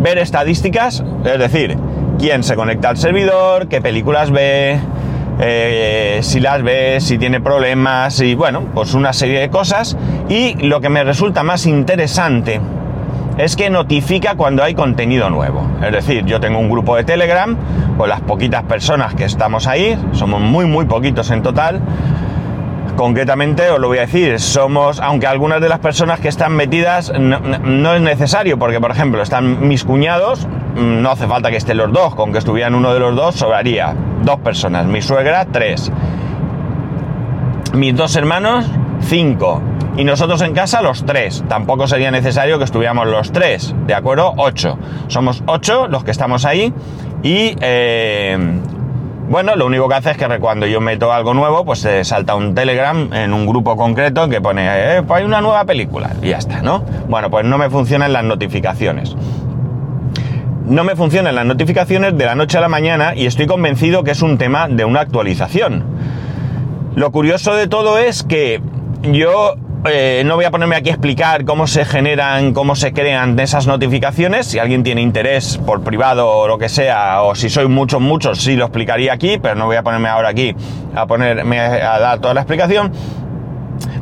ver 0.01 0.17
estadísticas, 0.17 1.03
es 1.23 1.39
decir, 1.39 1.77
quién 2.17 2.43
se 2.43 2.55
conecta 2.55 2.89
al 2.89 2.97
servidor, 2.97 3.67
qué 3.67 3.81
películas 3.81 4.31
ve, 4.31 4.79
eh, 5.39 6.19
si 6.23 6.39
las 6.39 6.63
ve, 6.63 6.97
si 6.99 7.19
tiene 7.19 7.39
problemas, 7.39 8.19
y 8.19 8.33
bueno, 8.33 8.63
pues 8.73 8.95
una 8.95 9.13
serie 9.13 9.39
de 9.39 9.49
cosas. 9.51 9.95
Y 10.27 10.55
lo 10.55 10.81
que 10.81 10.89
me 10.89 11.03
resulta 11.03 11.43
más 11.43 11.67
interesante 11.67 12.59
es 13.39 13.55
que 13.55 13.69
notifica 13.69 14.35
cuando 14.35 14.63
hay 14.63 14.75
contenido 14.75 15.29
nuevo. 15.29 15.65
Es 15.81 15.93
decir, 15.93 16.25
yo 16.25 16.41
tengo 16.41 16.59
un 16.59 16.69
grupo 16.69 16.97
de 16.97 17.05
Telegram 17.05 17.55
con 17.97 18.09
las 18.09 18.19
poquitas 18.19 18.63
personas 18.63 19.15
que 19.15 19.23
estamos 19.23 19.65
ahí, 19.65 19.97
somos 20.11 20.41
muy 20.41 20.65
muy 20.65 20.85
poquitos 20.85 21.31
en 21.31 21.41
total. 21.41 21.81
Concretamente 22.97 23.69
os 23.69 23.79
lo 23.79 23.87
voy 23.87 23.99
a 23.99 24.01
decir, 24.01 24.41
somos, 24.41 24.99
aunque 24.99 25.25
algunas 25.25 25.61
de 25.61 25.69
las 25.69 25.79
personas 25.79 26.19
que 26.19 26.27
están 26.27 26.51
metidas 26.51 27.13
no, 27.17 27.93
es 27.93 28.01
necesario, 28.01 28.59
porque 28.59 28.81
por 28.81 28.91
ejemplo 28.91 29.21
están 29.21 29.65
mis 29.65 29.85
cuñados, 29.85 30.45
mm, 30.75 31.01
no 31.01 31.09
hace 31.09 31.25
falta 31.25 31.49
que 31.49 31.55
estén 31.55 31.77
los 31.77 31.93
dos, 31.93 32.15
con 32.15 32.33
que 32.33 32.39
estuvieran 32.39 32.75
uno 32.75 32.93
de 32.93 32.99
los 32.99 33.15
dos 33.15 33.35
sobraría 33.35 33.95
dos 34.21 34.39
personas, 34.41 34.85
mi 34.85 35.01
suegra 35.01 35.45
tres, 35.45 35.89
mis 37.73 37.95
dos 37.95 38.17
hermanos 38.17 38.69
cinco, 38.99 39.61
y 39.97 40.03
nosotros 40.03 40.41
en 40.41 40.53
casa 40.53 40.81
los 40.81 41.05
tres. 41.05 41.43
Tampoco 41.47 41.87
sería 41.87 42.11
necesario 42.11 42.57
que 42.57 42.65
estuviéramos 42.65 43.07
los 43.07 43.31
tres, 43.31 43.75
¿de 43.87 43.93
acuerdo? 43.93 44.33
Ocho. 44.37 44.77
Somos 45.07 45.43
ocho 45.45 45.87
los 45.87 46.03
que 46.03 46.11
estamos 46.11 46.45
ahí 46.45 46.73
y... 47.23 47.55
eh, 47.61 48.37
bueno, 49.29 49.55
lo 49.55 49.67
único 49.67 49.87
que 49.87 49.93
hace 49.93 50.09
es 50.09 50.17
que 50.17 50.39
cuando 50.39 50.65
yo 50.65 50.81
meto 50.81 51.13
algo 51.13 51.35
nuevo, 51.35 51.63
pues 51.63 51.77
se 51.77 52.03
salta 52.03 52.33
un 52.33 52.55
Telegram 52.55 53.13
en 53.13 53.31
un 53.31 53.45
grupo 53.45 53.77
concreto 53.77 54.27
que 54.27 54.41
pone, 54.41 54.65
eh, 54.67 55.03
pues 55.03 55.19
hay 55.19 55.25
una 55.25 55.39
nueva 55.39 55.65
película 55.65 56.09
y 56.23 56.29
ya 56.29 56.37
está, 56.37 56.63
¿no? 56.63 56.83
Bueno, 57.07 57.29
pues 57.29 57.45
no 57.45 57.59
me 57.59 57.69
funcionan 57.69 58.11
las 58.11 58.23
notificaciones. 58.23 59.15
No 60.65 60.83
me 60.83 60.95
funcionan 60.95 61.35
las 61.35 61.45
notificaciones 61.45 62.17
de 62.17 62.25
la 62.25 62.33
noche 62.33 62.57
a 62.57 62.61
la 62.61 62.69
mañana 62.69 63.13
y 63.15 63.27
estoy 63.27 63.45
convencido 63.45 64.03
que 64.03 64.11
es 64.11 64.23
un 64.23 64.39
tema 64.39 64.67
de 64.67 64.83
una 64.83 65.01
actualización. 65.01 65.83
Lo 66.95 67.11
curioso 67.11 67.53
de 67.53 67.67
todo 67.67 67.99
es 67.99 68.23
que 68.23 68.63
yo 69.03 69.57
eh, 69.85 70.23
no 70.25 70.35
voy 70.35 70.45
a 70.45 70.51
ponerme 70.51 70.75
aquí 70.75 70.89
a 70.89 70.93
explicar 70.93 71.45
cómo 71.45 71.65
se 71.65 71.85
generan, 71.85 72.53
cómo 72.53 72.75
se 72.75 72.91
crean 72.91 73.39
esas 73.39 73.65
notificaciones. 73.65 74.47
Si 74.47 74.59
alguien 74.59 74.83
tiene 74.83 75.01
interés 75.01 75.57
por 75.57 75.83
privado 75.83 76.27
o 76.27 76.47
lo 76.47 76.57
que 76.57 76.67
sea, 76.67 77.21
o 77.21 77.35
si 77.35 77.49
soy 77.49 77.67
muchos, 77.67 78.01
muchos, 78.01 78.41
sí 78.41 78.55
lo 78.55 78.65
explicaría 78.65 79.13
aquí, 79.13 79.37
pero 79.37 79.55
no 79.55 79.65
voy 79.65 79.77
a 79.77 79.83
ponerme 79.83 80.09
ahora 80.09 80.29
aquí 80.29 80.55
a 80.93 81.07
ponerme 81.07 81.59
a 81.59 81.99
dar 81.99 82.19
toda 82.19 82.33
la 82.33 82.41
explicación. 82.41 82.91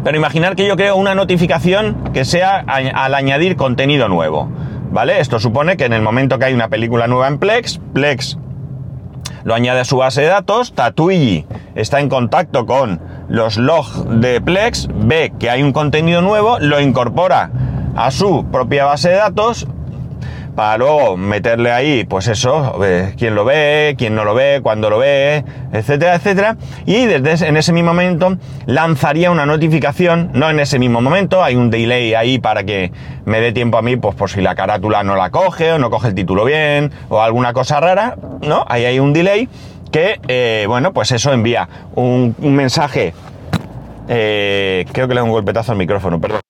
Pero 0.03 0.17
imaginar 0.17 0.55
que 0.55 0.67
yo 0.67 0.75
creo 0.77 0.95
una 0.95 1.13
notificación 1.15 2.11
que 2.13 2.25
sea 2.25 2.63
al 2.67 3.13
añadir 3.13 3.55
contenido 3.55 4.07
nuevo. 4.07 4.49
¿Vale? 4.89 5.19
Esto 5.19 5.37
supone 5.37 5.75
que 5.75 5.85
en 5.85 5.93
el 5.93 6.01
momento 6.01 6.39
que 6.39 6.45
hay 6.45 6.53
una 6.53 6.69
película 6.69 7.07
nueva 7.07 7.27
en 7.27 7.39
Plex, 7.39 7.79
Plex 7.93 8.37
lo 9.47 9.55
añade 9.55 9.79
a 9.79 9.85
su 9.85 9.95
base 9.95 10.23
de 10.23 10.27
datos, 10.27 10.73
Tatuigi 10.73 11.45
está 11.73 12.01
en 12.01 12.09
contacto 12.09 12.65
con 12.65 12.99
los 13.29 13.55
logs 13.55 14.03
de 14.19 14.41
Plex, 14.41 14.89
ve 14.93 15.31
que 15.39 15.49
hay 15.49 15.63
un 15.63 15.71
contenido 15.71 16.21
nuevo, 16.21 16.59
lo 16.59 16.81
incorpora 16.81 17.49
a 17.95 18.11
su 18.11 18.45
propia 18.51 18.83
base 18.83 19.07
de 19.07 19.15
datos 19.15 19.65
para 20.57 20.79
luego 20.79 21.17
meterle 21.17 21.71
ahí, 21.71 22.03
pues 22.03 22.27
eso, 22.27 22.83
eh, 22.83 23.13
quién 23.15 23.35
lo 23.35 23.45
ve, 23.45 23.93
quién 23.95 24.15
no 24.15 24.25
lo 24.25 24.33
ve, 24.33 24.59
cuándo 24.63 24.89
lo 24.89 24.97
ve, 24.97 25.45
etcétera, 25.71 26.15
etcétera. 26.15 26.57
Y 26.87 27.05
desde 27.05 27.47
en 27.47 27.57
ese 27.57 27.71
mismo 27.71 27.93
momento 27.93 28.37
lanzaría 28.65 29.29
una 29.29 29.45
notificación, 29.45 30.31
no 30.33 30.49
en 30.49 30.59
ese 30.59 30.79
mismo 30.79 30.99
momento, 30.99 31.43
hay 31.43 31.55
un 31.55 31.69
delay 31.69 32.15
ahí 32.15 32.39
para 32.39 32.63
que 32.63 32.91
me 33.23 33.39
dé 33.39 33.51
tiempo 33.51 33.77
a 33.77 33.83
mí, 33.83 33.97
pues 33.97 34.15
por 34.15 34.31
si 34.31 34.41
la 34.41 34.55
carátula 34.55 35.03
no 35.03 35.15
la 35.15 35.29
coge 35.29 35.73
o 35.73 35.77
no 35.77 35.91
coge 35.91 36.07
el 36.07 36.15
título 36.15 36.43
bien 36.43 36.91
o 37.09 37.21
alguna 37.21 37.53
cosa 37.53 37.79
rara, 37.79 38.15
¿no? 38.41 38.65
Ahí 38.67 38.85
hay 38.85 38.97
un 38.97 39.13
delay 39.13 39.47
que, 39.91 40.19
eh, 40.27 40.65
bueno, 40.67 40.91
pues 40.91 41.11
eso 41.11 41.33
envía 41.33 41.69
un, 41.93 42.35
un 42.39 42.55
mensaje, 42.55 43.13
eh, 44.09 44.85
creo 44.91 45.07
que 45.07 45.13
le 45.13 45.19
doy 45.19 45.29
un 45.29 45.35
golpetazo 45.35 45.73
al 45.73 45.77
micrófono, 45.77 46.19
perdón, 46.19 46.41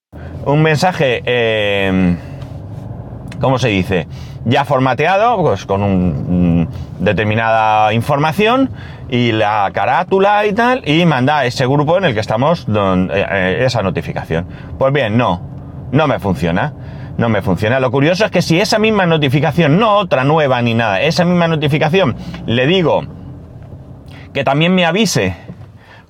un 0.46 0.62
mensaje, 0.62 1.24
eh, 1.26 2.16
¿cómo 3.40 3.60
se 3.60 3.70
dice? 3.70 4.08
Ya 4.46 4.66
formateado, 4.66 5.38
pues 5.42 5.66
con 5.66 5.84
un, 5.84 6.68
determinada 7.00 7.94
información 7.94 8.70
y 9.10 9.32
la 9.32 9.70
carátula 9.74 10.46
y 10.46 10.54
tal, 10.54 10.88
y 10.88 11.06
manda 11.06 11.40
a 11.40 11.46
ese 11.46 11.66
grupo 11.66 11.98
en 11.98 12.06
el 12.06 12.14
que 12.14 12.20
estamos 12.20 12.66
don, 12.68 13.10
eh, 13.14 13.64
esa 13.66 13.82
notificación. 13.82 14.48
Pues 14.78 14.94
bien, 14.94 15.18
no, 15.18 15.42
no 15.92 16.08
me 16.08 16.20
funciona. 16.20 16.74
No 17.18 17.30
me 17.30 17.42
funciona. 17.42 17.80
Lo 17.80 17.90
curioso 17.90 18.26
es 18.26 18.32
que 18.32 18.44
si 18.44 18.62
esa 18.62 18.78
misma 18.78 19.08
notificación, 19.08 19.80
no 19.80 19.98
otra 19.98 20.24
nueva 20.24 20.62
ni 20.62 20.76
nada, 20.76 21.02
esa 21.02 21.26
misma 21.26 21.48
notificación 21.48 22.16
le 22.46 22.68
digo 22.68 23.02
que 24.34 24.44
también 24.44 24.76
me 24.76 24.86
avise 24.86 25.36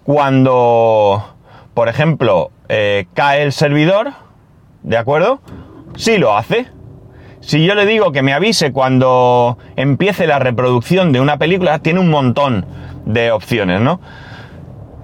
cuando, 0.04 1.36
por 1.74 1.88
ejemplo, 1.88 2.52
eh, 2.68 3.08
cae 3.14 3.44
el 3.44 3.54
servidor, 3.54 4.12
¿de 4.84 4.98
acuerdo? 4.98 5.40
Sí 5.96 6.18
lo 6.18 6.38
hace. 6.38 6.68
Si 7.48 7.66
yo 7.66 7.76
le 7.76 7.86
digo 7.86 8.12
que 8.12 8.24
me 8.24 8.34
avise 8.34 8.74
cuando 8.74 9.58
empiece 9.78 10.28
la 10.28 10.38
reproducción 10.38 11.14
de 11.14 11.22
una 11.22 11.38
película, 11.38 11.80
tiene 11.80 12.02
un 12.02 12.10
montón 12.10 12.66
de 13.06 13.32
opciones, 13.32 13.80
¿no? 13.80 14.02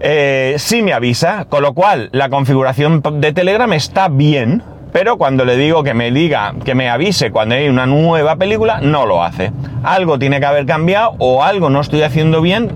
Eh, 0.02 0.56
sí 0.58 0.82
me 0.82 0.92
avisa, 0.92 1.46
con 1.46 1.64
lo 1.64 1.74
cual 1.74 2.10
la 2.12 2.28
configuración 2.28 3.02
de 3.02 3.32
Telegram 3.32 3.72
está 3.72 4.10
bien, 4.10 4.62
pero 4.92 5.18
cuando 5.18 5.46
le 5.46 5.56
digo 5.56 5.84
que 5.84 5.94
me 5.94 6.12
diga, 6.12 6.54
que 6.66 6.76
me 6.76 6.90
avise 6.90 7.32
cuando 7.32 7.56
hay 7.56 7.70
una 7.70 7.86
nueva 7.86 8.36
película, 8.36 8.82
no 8.82 9.06
lo 9.06 9.24
hace. 9.24 9.54
Algo 9.82 10.20
tiene 10.20 10.42
que 10.42 10.46
haber 10.46 10.66
cambiado 10.66 11.16
o 11.20 11.46
algo 11.46 11.70
no 11.70 11.80
estoy 11.80 12.02
haciendo 12.02 12.42
bien, 12.42 12.74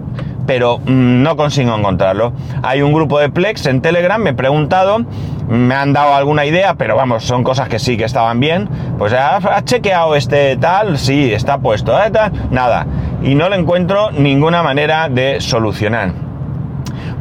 pero 0.47 0.79
mmm, 0.79 1.21
no 1.21 1.35
consigo 1.37 1.75
encontrarlo. 1.75 2.33
Hay 2.63 2.81
un 2.81 2.93
grupo 2.93 3.19
de 3.19 3.29
Plex 3.29 3.67
en 3.67 3.81
Telegram, 3.81 4.19
me 4.19 4.31
he 4.31 4.33
preguntado, 4.33 5.05
me 5.47 5.75
han 5.75 5.93
dado 5.93 6.15
alguna 6.15 6.45
idea, 6.45 6.73
pero 6.75 6.95
vamos, 6.95 7.23
son 7.23 7.43
cosas 7.43 7.69
que 7.69 7.77
sí 7.77 7.97
que 7.97 8.05
estaban 8.05 8.39
bien. 8.39 8.67
Pues 8.97 9.13
ha 9.13 9.61
chequeado 9.63 10.15
este 10.15 10.57
tal, 10.57 10.97
sí, 10.97 11.31
está 11.31 11.59
puesto, 11.59 12.01
¿eh? 12.01 12.09
tal, 12.09 12.31
nada. 12.49 12.87
Y 13.21 13.35
no 13.35 13.49
le 13.49 13.57
encuentro 13.57 14.09
ninguna 14.11 14.63
manera 14.63 15.09
de 15.09 15.39
solucionar. 15.41 16.13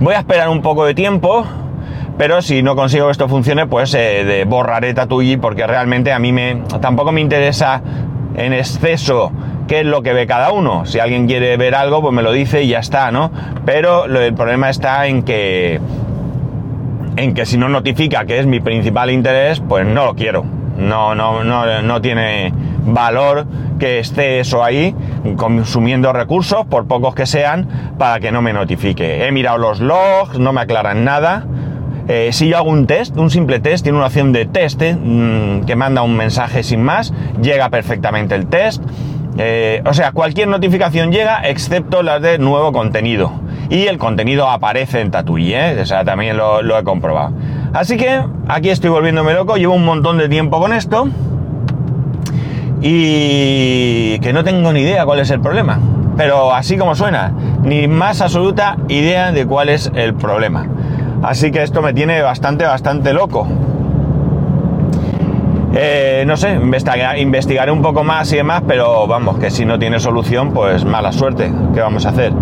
Voy 0.00 0.14
a 0.14 0.18
esperar 0.18 0.48
un 0.48 0.62
poco 0.62 0.84
de 0.84 0.94
tiempo, 0.94 1.44
pero 2.18 2.40
si 2.42 2.62
no 2.62 2.76
consigo 2.76 3.06
que 3.06 3.12
esto 3.12 3.28
funcione, 3.28 3.66
pues 3.66 3.94
eh, 3.94 4.44
borraré 4.46 4.94
Tatuyi 4.94 5.36
porque 5.36 5.66
realmente 5.66 6.12
a 6.12 6.18
mí 6.18 6.32
me 6.32 6.62
tampoco 6.80 7.12
me 7.12 7.20
interesa 7.20 7.82
en 8.36 8.52
exceso 8.52 9.32
qué 9.66 9.80
es 9.80 9.86
lo 9.86 10.02
que 10.02 10.12
ve 10.12 10.26
cada 10.26 10.52
uno. 10.52 10.86
Si 10.86 10.98
alguien 10.98 11.26
quiere 11.26 11.56
ver 11.56 11.74
algo, 11.74 12.00
pues 12.00 12.14
me 12.14 12.22
lo 12.22 12.32
dice 12.32 12.62
y 12.62 12.68
ya 12.68 12.78
está, 12.78 13.10
¿no? 13.10 13.30
Pero 13.64 14.04
el 14.06 14.34
problema 14.34 14.70
está 14.70 15.06
en 15.06 15.22
que 15.22 15.80
en 17.16 17.32
que 17.32 17.46
si 17.46 17.56
no 17.56 17.68
notifica 17.68 18.26
que 18.26 18.38
es 18.38 18.46
mi 18.46 18.60
principal 18.60 19.10
interés, 19.10 19.60
pues 19.66 19.86
no 19.86 20.04
lo 20.04 20.14
quiero. 20.14 20.44
No, 20.76 21.14
no, 21.14 21.42
no, 21.42 21.82
no 21.82 22.00
tiene 22.02 22.52
valor 22.84 23.46
que 23.78 23.98
esté 23.98 24.40
eso 24.40 24.62
ahí 24.62 24.94
consumiendo 25.36 26.12
recursos, 26.12 26.66
por 26.66 26.86
pocos 26.86 27.14
que 27.14 27.26
sean, 27.26 27.94
para 27.98 28.20
que 28.20 28.30
no 28.30 28.42
me 28.42 28.52
notifique. 28.52 29.26
He 29.26 29.32
mirado 29.32 29.58
los 29.58 29.80
logs, 29.80 30.38
no 30.38 30.52
me 30.52 30.60
aclaran 30.60 31.04
nada. 31.04 31.46
Eh, 32.08 32.28
si 32.32 32.48
yo 32.48 32.58
hago 32.58 32.70
un 32.70 32.86
test, 32.86 33.16
un 33.16 33.30
simple 33.30 33.58
test, 33.58 33.82
tiene 33.82 33.98
una 33.98 34.06
opción 34.06 34.32
de 34.32 34.46
test 34.46 34.80
mmm, 34.80 35.62
que 35.62 35.74
manda 35.74 36.02
un 36.02 36.16
mensaje 36.16 36.62
sin 36.62 36.82
más, 36.82 37.12
llega 37.42 37.68
perfectamente 37.70 38.34
el 38.34 38.46
test. 38.46 38.82
Eh, 39.38 39.82
o 39.84 39.92
sea, 39.92 40.12
cualquier 40.12 40.48
notificación 40.48 41.12
llega 41.12 41.46
excepto 41.48 42.02
las 42.02 42.22
de 42.22 42.38
nuevo 42.38 42.72
contenido. 42.72 43.32
Y 43.68 43.86
el 43.86 43.98
contenido 43.98 44.48
aparece 44.48 45.00
en 45.00 45.10
Tatuí, 45.10 45.52
¿eh? 45.54 45.78
O 45.80 45.86
sea, 45.86 46.04
también 46.04 46.36
lo, 46.36 46.62
lo 46.62 46.78
he 46.78 46.84
comprobado. 46.84 47.32
Así 47.72 47.96
que 47.96 48.22
aquí 48.48 48.70
estoy 48.70 48.90
volviéndome 48.90 49.34
loco, 49.34 49.56
llevo 49.56 49.74
un 49.74 49.84
montón 49.84 50.18
de 50.18 50.28
tiempo 50.28 50.58
con 50.60 50.72
esto. 50.72 51.08
Y 52.80 54.18
que 54.20 54.32
no 54.32 54.44
tengo 54.44 54.72
ni 54.72 54.80
idea 54.80 55.04
cuál 55.04 55.20
es 55.20 55.30
el 55.30 55.40
problema. 55.40 55.80
Pero 56.16 56.54
así 56.54 56.78
como 56.78 56.94
suena, 56.94 57.32
ni 57.62 57.88
más 57.88 58.20
absoluta 58.20 58.76
idea 58.88 59.32
de 59.32 59.46
cuál 59.46 59.68
es 59.68 59.90
el 59.94 60.14
problema. 60.14 60.66
Así 61.22 61.50
que 61.50 61.62
esto 61.62 61.82
me 61.82 61.92
tiene 61.92 62.22
bastante, 62.22 62.64
bastante 62.64 63.12
loco. 63.12 63.46
Eh, 65.78 66.24
no 66.26 66.38
sé, 66.38 66.52
investigar, 66.54 67.18
investigaré 67.18 67.70
un 67.70 67.82
poco 67.82 68.02
más 68.02 68.32
y 68.32 68.36
demás, 68.36 68.62
pero 68.66 69.06
vamos, 69.06 69.38
que 69.38 69.50
si 69.50 69.66
no 69.66 69.78
tiene 69.78 70.00
solución, 70.00 70.52
pues 70.52 70.86
mala 70.86 71.12
suerte. 71.12 71.52
¿Qué 71.74 71.80
vamos 71.80 72.06
a 72.06 72.08
hacer? 72.08 72.32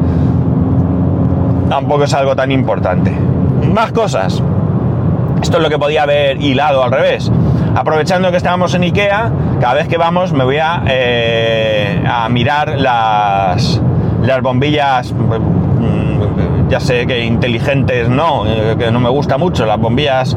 Tampoco 1.69 2.05
es 2.05 2.14
algo 2.14 2.37
tan 2.37 2.53
importante. 2.53 3.12
Más 3.73 3.91
cosas. 3.91 4.41
Esto 5.43 5.57
es 5.57 5.62
lo 5.62 5.69
que 5.69 5.79
podía 5.79 6.05
haber 6.05 6.41
hilado 6.41 6.85
al 6.85 6.93
revés. 6.93 7.31
Aprovechando 7.75 8.31
que 8.31 8.37
estábamos 8.37 8.73
en 8.75 8.85
Ikea, 8.85 9.33
cada 9.61 9.75
vez 9.75 9.88
que 9.88 9.99
vamos 9.99 10.33
me 10.33 10.45
voy 10.45 10.59
a, 10.59 10.85
eh, 10.87 12.05
a 12.09 12.29
mirar 12.29 12.79
las, 12.79 13.81
las 14.23 14.43
bombillas 14.43 15.12
Ya 16.69 16.79
sé 16.79 17.05
que 17.07 17.25
inteligentes 17.25 18.09
no, 18.09 18.47
eh, 18.47 18.76
que 18.79 18.93
no 18.93 19.00
me 19.00 19.11
gusta 19.11 19.38
mucho, 19.38 19.67
las 19.67 19.79
bombillas 19.79 20.37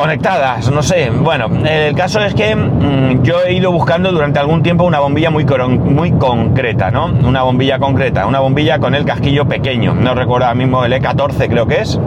conectadas, 0.00 0.70
no 0.70 0.82
sé. 0.82 1.10
Bueno, 1.10 1.48
el 1.68 1.94
caso 1.94 2.20
es 2.20 2.32
que 2.32 2.56
mm, 2.56 3.22
yo 3.22 3.42
he 3.42 3.52
ido 3.52 3.70
buscando 3.70 4.10
durante 4.10 4.38
algún 4.38 4.62
tiempo 4.62 4.84
una 4.84 4.98
bombilla 4.98 5.28
muy, 5.28 5.44
muy 5.44 6.12
concreta, 6.12 6.90
¿no? 6.90 7.12
Una 7.22 7.42
bombilla 7.42 7.78
concreta, 7.78 8.26
una 8.26 8.40
bombilla 8.40 8.78
con 8.78 8.94
el 8.94 9.04
casquillo 9.04 9.46
pequeño. 9.46 9.92
No 9.92 10.14
recuerdo 10.14 10.46
ahora 10.46 10.54
mismo 10.54 10.86
el 10.86 10.94
E14 10.94 11.48
creo 11.50 11.66
que 11.66 11.82
es. 11.82 12.00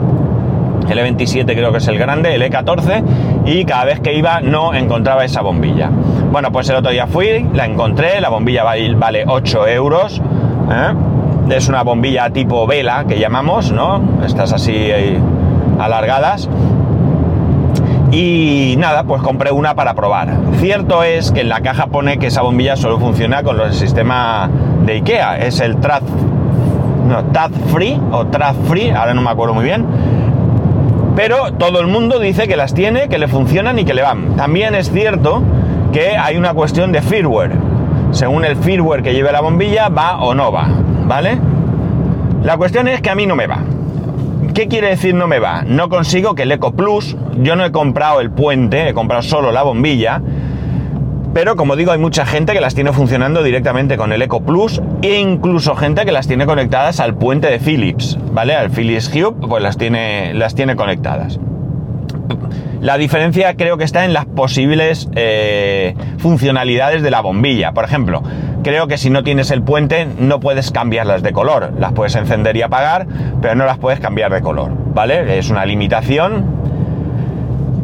El 0.89 0.97
E27 0.97 1.45
creo 1.45 1.71
que 1.71 1.77
es 1.77 1.87
el 1.87 1.99
grande, 1.99 2.33
el 2.33 2.41
E14, 2.41 3.03
y 3.45 3.63
cada 3.63 3.85
vez 3.85 3.99
que 3.99 4.15
iba 4.15 4.41
no 4.41 4.73
encontraba 4.73 5.23
esa 5.23 5.41
bombilla. 5.41 5.91
Bueno, 6.31 6.51
pues 6.51 6.67
el 6.69 6.77
otro 6.77 6.89
día 6.89 7.05
fui, 7.05 7.47
la 7.53 7.65
encontré, 7.65 8.19
la 8.19 8.29
bombilla 8.29 8.63
vale 8.63 9.23
8 9.27 9.67
euros. 9.67 10.19
¿eh? 10.71 11.55
Es 11.55 11.69
una 11.69 11.83
bombilla 11.83 12.31
tipo 12.31 12.65
vela 12.65 13.05
que 13.07 13.19
llamamos, 13.19 13.71
¿no? 13.71 14.01
Estas 14.25 14.51
así 14.51 14.73
eh, 14.75 15.19
alargadas 15.79 16.49
y 18.13 18.75
nada, 18.77 19.05
pues 19.05 19.23
compré 19.23 19.51
una 19.51 19.73
para 19.73 19.95
probar. 19.95 20.29
Cierto 20.57 21.01
es 21.01 21.31
que 21.31 21.41
en 21.41 21.49
la 21.49 21.61
caja 21.61 21.87
pone 21.87 22.19
que 22.19 22.27
esa 22.27 22.43
bombilla 22.43 22.75
solo 22.75 22.99
funciona 22.99 23.41
con 23.41 23.59
el 23.59 23.73
sistema 23.73 24.51
de 24.85 24.93
IKEA. 24.93 25.39
Es 25.39 25.59
el 25.59 25.77
TRAD, 25.77 26.03
no, 27.07 27.23
TAD 27.25 27.51
Free 27.71 27.99
o 28.11 28.27
TRAD 28.27 28.55
Free, 28.67 28.91
ahora 28.91 29.15
no 29.15 29.21
me 29.21 29.31
acuerdo 29.31 29.55
muy 29.55 29.65
bien. 29.65 29.87
Pero 31.15 31.53
todo 31.53 31.79
el 31.79 31.87
mundo 31.87 32.19
dice 32.19 32.47
que 32.47 32.55
las 32.55 32.75
tiene, 32.75 33.09
que 33.09 33.17
le 33.17 33.27
funcionan 33.27 33.79
y 33.79 33.85
que 33.85 33.95
le 33.95 34.03
van. 34.03 34.35
También 34.35 34.75
es 34.75 34.91
cierto 34.91 35.41
que 35.91 36.15
hay 36.15 36.37
una 36.37 36.53
cuestión 36.53 36.91
de 36.91 37.01
firmware. 37.01 37.53
Según 38.11 38.45
el 38.45 38.57
firmware 38.57 39.01
que 39.01 39.15
lleve 39.15 39.31
la 39.31 39.41
bombilla, 39.41 39.89
va 39.89 40.21
o 40.21 40.35
no 40.35 40.51
va, 40.51 40.67
¿vale? 41.05 41.39
La 42.43 42.57
cuestión 42.57 42.87
es 42.87 43.01
que 43.01 43.09
a 43.09 43.15
mí 43.15 43.25
no 43.25 43.35
me 43.35 43.47
va. 43.47 43.72
¿Qué 44.53 44.67
quiere 44.67 44.89
decir 44.89 45.15
no 45.15 45.27
me 45.27 45.39
va? 45.39 45.63
No 45.63 45.89
consigo 45.89 46.35
que 46.35 46.43
el 46.43 46.51
Eco 46.51 46.73
Plus, 46.73 47.17
yo 47.41 47.55
no 47.55 47.65
he 47.65 47.71
comprado 47.71 48.21
el 48.21 48.29
puente, 48.29 48.87
he 48.87 48.93
comprado 48.93 49.23
solo 49.23 49.51
la 49.51 49.63
bombilla, 49.63 50.21
pero 51.33 51.55
como 51.55 51.75
digo, 51.75 51.91
hay 51.91 51.97
mucha 51.97 52.27
gente 52.27 52.53
que 52.53 52.61
las 52.61 52.75
tiene 52.75 52.93
funcionando 52.93 53.41
directamente 53.41 53.97
con 53.97 54.13
el 54.13 54.21
Eco 54.21 54.41
Plus 54.41 54.79
e 55.01 55.19
incluso 55.19 55.75
gente 55.75 56.05
que 56.05 56.11
las 56.11 56.27
tiene 56.27 56.45
conectadas 56.45 56.99
al 56.99 57.15
puente 57.15 57.49
de 57.49 57.57
Philips, 57.57 58.19
¿vale? 58.31 58.53
Al 58.53 58.69
Philips 58.69 59.11
Hue, 59.11 59.33
pues 59.33 59.63
las 59.63 59.77
tiene, 59.77 60.35
las 60.35 60.53
tiene 60.53 60.75
conectadas. 60.75 61.39
La 62.83 62.97
diferencia 62.97 63.55
creo 63.55 63.77
que 63.77 63.85
está 63.85 64.03
en 64.03 64.11
las 64.11 64.25
posibles 64.25 65.07
eh, 65.15 65.95
funcionalidades 66.17 67.01
de 67.01 67.11
la 67.11 67.21
bombilla. 67.21 67.71
Por 67.71 67.85
ejemplo, 67.85 68.21
creo 68.61 68.87
que 68.87 68.97
si 68.97 69.09
no 69.09 69.23
tienes 69.23 69.51
el 69.51 69.63
puente 69.63 70.05
no 70.19 70.41
puedes 70.41 70.69
cambiarlas 70.69 71.23
de 71.23 71.31
color. 71.31 71.71
Las 71.79 71.93
puedes 71.93 72.13
encender 72.15 72.57
y 72.57 72.61
apagar, 72.61 73.07
pero 73.41 73.55
no 73.55 73.65
las 73.65 73.77
puedes 73.77 74.01
cambiar 74.01 74.33
de 74.33 74.41
color. 74.41 74.73
¿Vale? 74.93 75.39
Es 75.39 75.49
una 75.49 75.65
limitación 75.65 76.45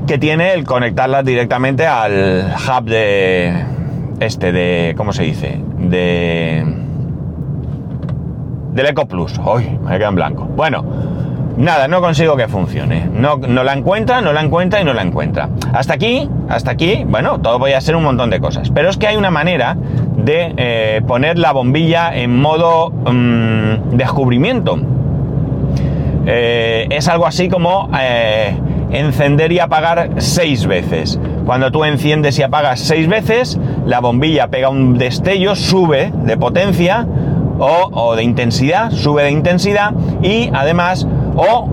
que 0.06 0.18
tiene 0.18 0.52
el 0.52 0.66
conectarlas 0.66 1.24
directamente 1.24 1.88
al 1.88 2.54
hub 2.58 2.84
de 2.84 3.54
este 4.20 4.52
de 4.52 4.96
¿cómo 4.98 5.14
se 5.14 5.24
dice? 5.24 5.62
de 5.78 6.66
del 8.74 8.86
Eco 8.86 9.08
Plus. 9.08 9.40
Uy, 9.46 9.80
me 9.82 9.98
queda 9.98 10.10
en 10.10 10.16
blanco. 10.16 10.44
Bueno, 10.44 10.84
nada, 11.60 11.88
no 11.88 12.02
consigo 12.02 12.36
que 12.36 12.48
funcione. 12.48 13.08
No, 13.14 13.38
no, 13.38 13.64
la 13.64 13.74
encuentra, 13.74 14.22
no 14.22 14.34
la 14.34 14.42
encuentra 14.42 14.82
y 14.82 14.86
no 14.86 14.94
la 14.94 15.04
encuentra. 15.04 15.50
Hasta 15.74 15.94
aquí, 15.94 16.28
hasta 16.48 16.72
aquí, 16.72 17.04
bueno, 17.06 17.40
todo 17.40 17.60
voy 17.60 17.74
a 17.74 17.82
ser 17.82 17.96
un 17.96 18.04
montón 18.04 18.30
de 18.30 18.40
cosas. 18.40 18.72
Pero 18.72 18.90
es 18.90 18.98
que 18.98 19.08
hay 19.08 19.18
una 19.18 19.30
manera 19.30 19.78
de 20.16 20.54
eh, 20.58 21.02
poner 21.06 21.38
la 21.38 21.52
bombilla 21.52 22.16
en 22.16 22.40
modo 22.40 22.90
mm, 22.90 23.98
descubrimiento. 23.98 24.80
Eh, 26.26 26.88
es 26.90 27.08
algo 27.08 27.26
así 27.26 27.50
como 27.50 27.90
eh, 28.00 28.56
encender 28.92 29.52
y 29.52 29.60
apagar 29.60 30.10
seis 30.18 30.66
veces. 30.66 31.20
Cuando 31.46 31.72
tú 31.72 31.84
enciendes 31.84 32.40
y 32.40 32.44
apagas 32.44 32.80
seis 32.80 33.08
veces, 33.08 33.60
la 33.86 34.00
bombilla 34.00 34.48
pega 34.48 34.70
un 34.70 34.98
destello, 34.98 35.56
sube 35.56 36.14
de 36.14 36.38
potencia 36.38 37.06
o, 37.58 37.90
o 37.92 38.16
de 38.16 38.24
intensidad, 38.24 38.92
sube 38.92 39.24
de 39.24 39.32
intensidad 39.32 39.94
y 40.22 40.50
además 40.54 41.08
o, 41.40 41.66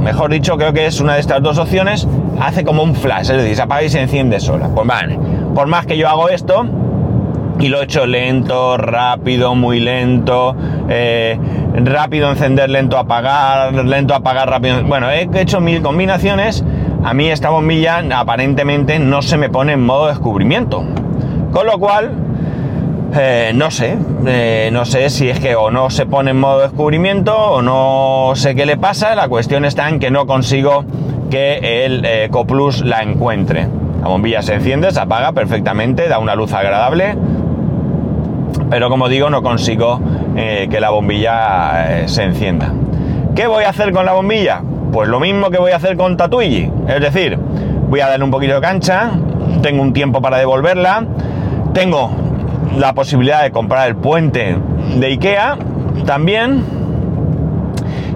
mejor 0.00 0.30
dicho, 0.30 0.56
creo 0.56 0.72
que 0.72 0.86
es 0.86 1.00
una 1.00 1.14
de 1.14 1.20
estas 1.20 1.42
dos 1.42 1.58
opciones, 1.58 2.06
hace 2.40 2.64
como 2.64 2.82
un 2.82 2.94
flash, 2.94 3.30
es 3.30 3.36
decir, 3.36 3.56
se 3.56 3.62
apaga 3.62 3.82
y 3.82 3.88
se 3.88 4.00
enciende 4.00 4.40
sola. 4.40 4.68
Pues 4.74 4.86
vale, 4.86 5.18
por 5.54 5.66
más 5.66 5.86
que 5.86 5.96
yo 5.96 6.08
hago 6.08 6.28
esto, 6.28 6.64
y 7.58 7.68
lo 7.68 7.80
he 7.80 7.84
hecho 7.84 8.06
lento, 8.06 8.76
rápido, 8.78 9.54
muy 9.54 9.80
lento, 9.80 10.56
eh, 10.88 11.38
rápido 11.74 12.30
encender, 12.30 12.70
lento 12.70 12.96
apagar, 12.96 13.74
lento 13.74 14.14
apagar, 14.14 14.48
rápido. 14.48 14.82
Bueno, 14.84 15.10
he 15.10 15.28
hecho 15.34 15.60
mil 15.60 15.82
combinaciones. 15.82 16.64
A 17.04 17.12
mí 17.12 17.28
esta 17.28 17.50
bombilla 17.50 18.02
aparentemente 18.14 18.98
no 18.98 19.20
se 19.20 19.36
me 19.36 19.50
pone 19.50 19.74
en 19.74 19.84
modo 19.84 20.08
descubrimiento. 20.08 20.84
Con 21.52 21.66
lo 21.66 21.78
cual, 21.78 22.12
eh, 23.12 23.50
no 23.54 23.72
sé, 23.72 23.96
eh, 24.26 24.70
no 24.72 24.84
sé 24.84 25.10
si 25.10 25.28
es 25.28 25.40
que 25.40 25.56
o 25.56 25.70
no 25.72 25.90
se 25.90 26.06
pone 26.06 26.30
en 26.30 26.38
modo 26.38 26.60
descubrimiento 26.60 27.36
o 27.36 27.60
no 27.60 28.32
sé 28.36 28.54
qué 28.54 28.66
le 28.66 28.76
pasa. 28.76 29.16
La 29.16 29.28
cuestión 29.28 29.64
está 29.64 29.88
en 29.88 29.98
que 29.98 30.10
no 30.10 30.26
consigo 30.26 30.84
que 31.28 31.84
el 31.84 32.04
eh, 32.04 32.24
EcoPlus 32.24 32.84
la 32.84 33.02
encuentre. 33.02 33.66
La 34.00 34.08
bombilla 34.08 34.42
se 34.42 34.54
enciende, 34.54 34.92
se 34.92 35.00
apaga 35.00 35.32
perfectamente, 35.32 36.08
da 36.08 36.18
una 36.18 36.36
luz 36.36 36.52
agradable, 36.52 37.16
pero 38.70 38.88
como 38.88 39.08
digo, 39.08 39.28
no 39.28 39.42
consigo 39.42 40.00
que 40.34 40.80
la 40.80 40.88
bombilla 40.88 42.06
se 42.06 42.22
encienda. 42.22 42.72
¿Qué 43.34 43.46
voy 43.46 43.64
a 43.64 43.68
hacer 43.68 43.92
con 43.92 44.06
la 44.06 44.12
bombilla? 44.12 44.62
Pues 44.90 45.06
lo 45.10 45.20
mismo 45.20 45.50
que 45.50 45.58
voy 45.58 45.72
a 45.72 45.76
hacer 45.76 45.98
con 45.98 46.16
Tatuigi, 46.16 46.70
es 46.88 47.00
decir, 47.02 47.38
voy 47.90 48.00
a 48.00 48.08
darle 48.08 48.24
un 48.24 48.30
poquito 48.30 48.54
de 48.54 48.60
cancha, 48.62 49.10
tengo 49.60 49.82
un 49.82 49.92
tiempo 49.92 50.22
para 50.22 50.38
devolverla, 50.38 51.04
tengo 51.74 52.10
la 52.76 52.94
posibilidad 52.94 53.42
de 53.42 53.50
comprar 53.50 53.88
el 53.88 53.96
puente 53.96 54.56
de 54.96 55.06
Ikea 55.06 55.58
también. 56.06 56.80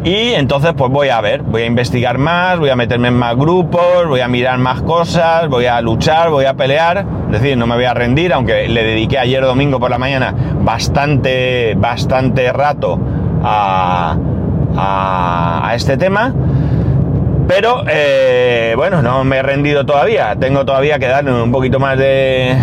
Y 0.05 0.35
entonces 0.35 0.75
pues 0.77 0.91
voy 0.91 1.09
a 1.09 1.21
ver, 1.23 1.43
voy 1.43 1.63
a 1.63 1.67
investigar 1.67 2.19
más, 2.19 2.59
voy 2.59 2.69
a 2.69 2.77
meterme 2.77 3.09
en 3.09 3.15
más 3.15 3.35
grupos, 3.37 4.07
voy 4.07 4.21
a 4.21 4.29
mirar 4.29 4.59
más 4.59 4.83
cosas, 4.83 5.49
voy 5.49 5.65
a 5.65 5.81
luchar, 5.81 6.29
voy 6.29 6.45
a 6.45 6.55
pelear. 6.55 7.07
Es 7.33 7.41
decir, 7.41 7.57
no 7.57 7.67
me 7.67 7.75
voy 7.75 7.87
a 7.87 7.95
rendir, 7.95 8.35
aunque 8.35 8.69
le 8.69 8.85
dediqué 8.85 9.19
ayer 9.19 9.43
domingo 9.43 9.81
por 9.81 9.91
la 9.91 9.97
mañana 9.97 10.35
bastante, 10.61 11.75
bastante 11.79 12.53
rato 12.53 13.01
a, 13.43 14.17
a, 14.77 15.73
este 15.75 15.97
tema. 15.97 16.35
Pero 17.49 17.85
eh, 17.89 18.75
bueno, 18.77 19.01
no 19.01 19.25
me 19.25 19.39
he 19.39 19.43
rendido 19.43 19.87
todavía. 19.87 20.37
Tengo 20.39 20.67
todavía 20.67 20.99
que 20.99 21.07
darle 21.09 21.33
un 21.33 21.51
poquito 21.51 21.81
más 21.81 21.97
de, 21.97 22.55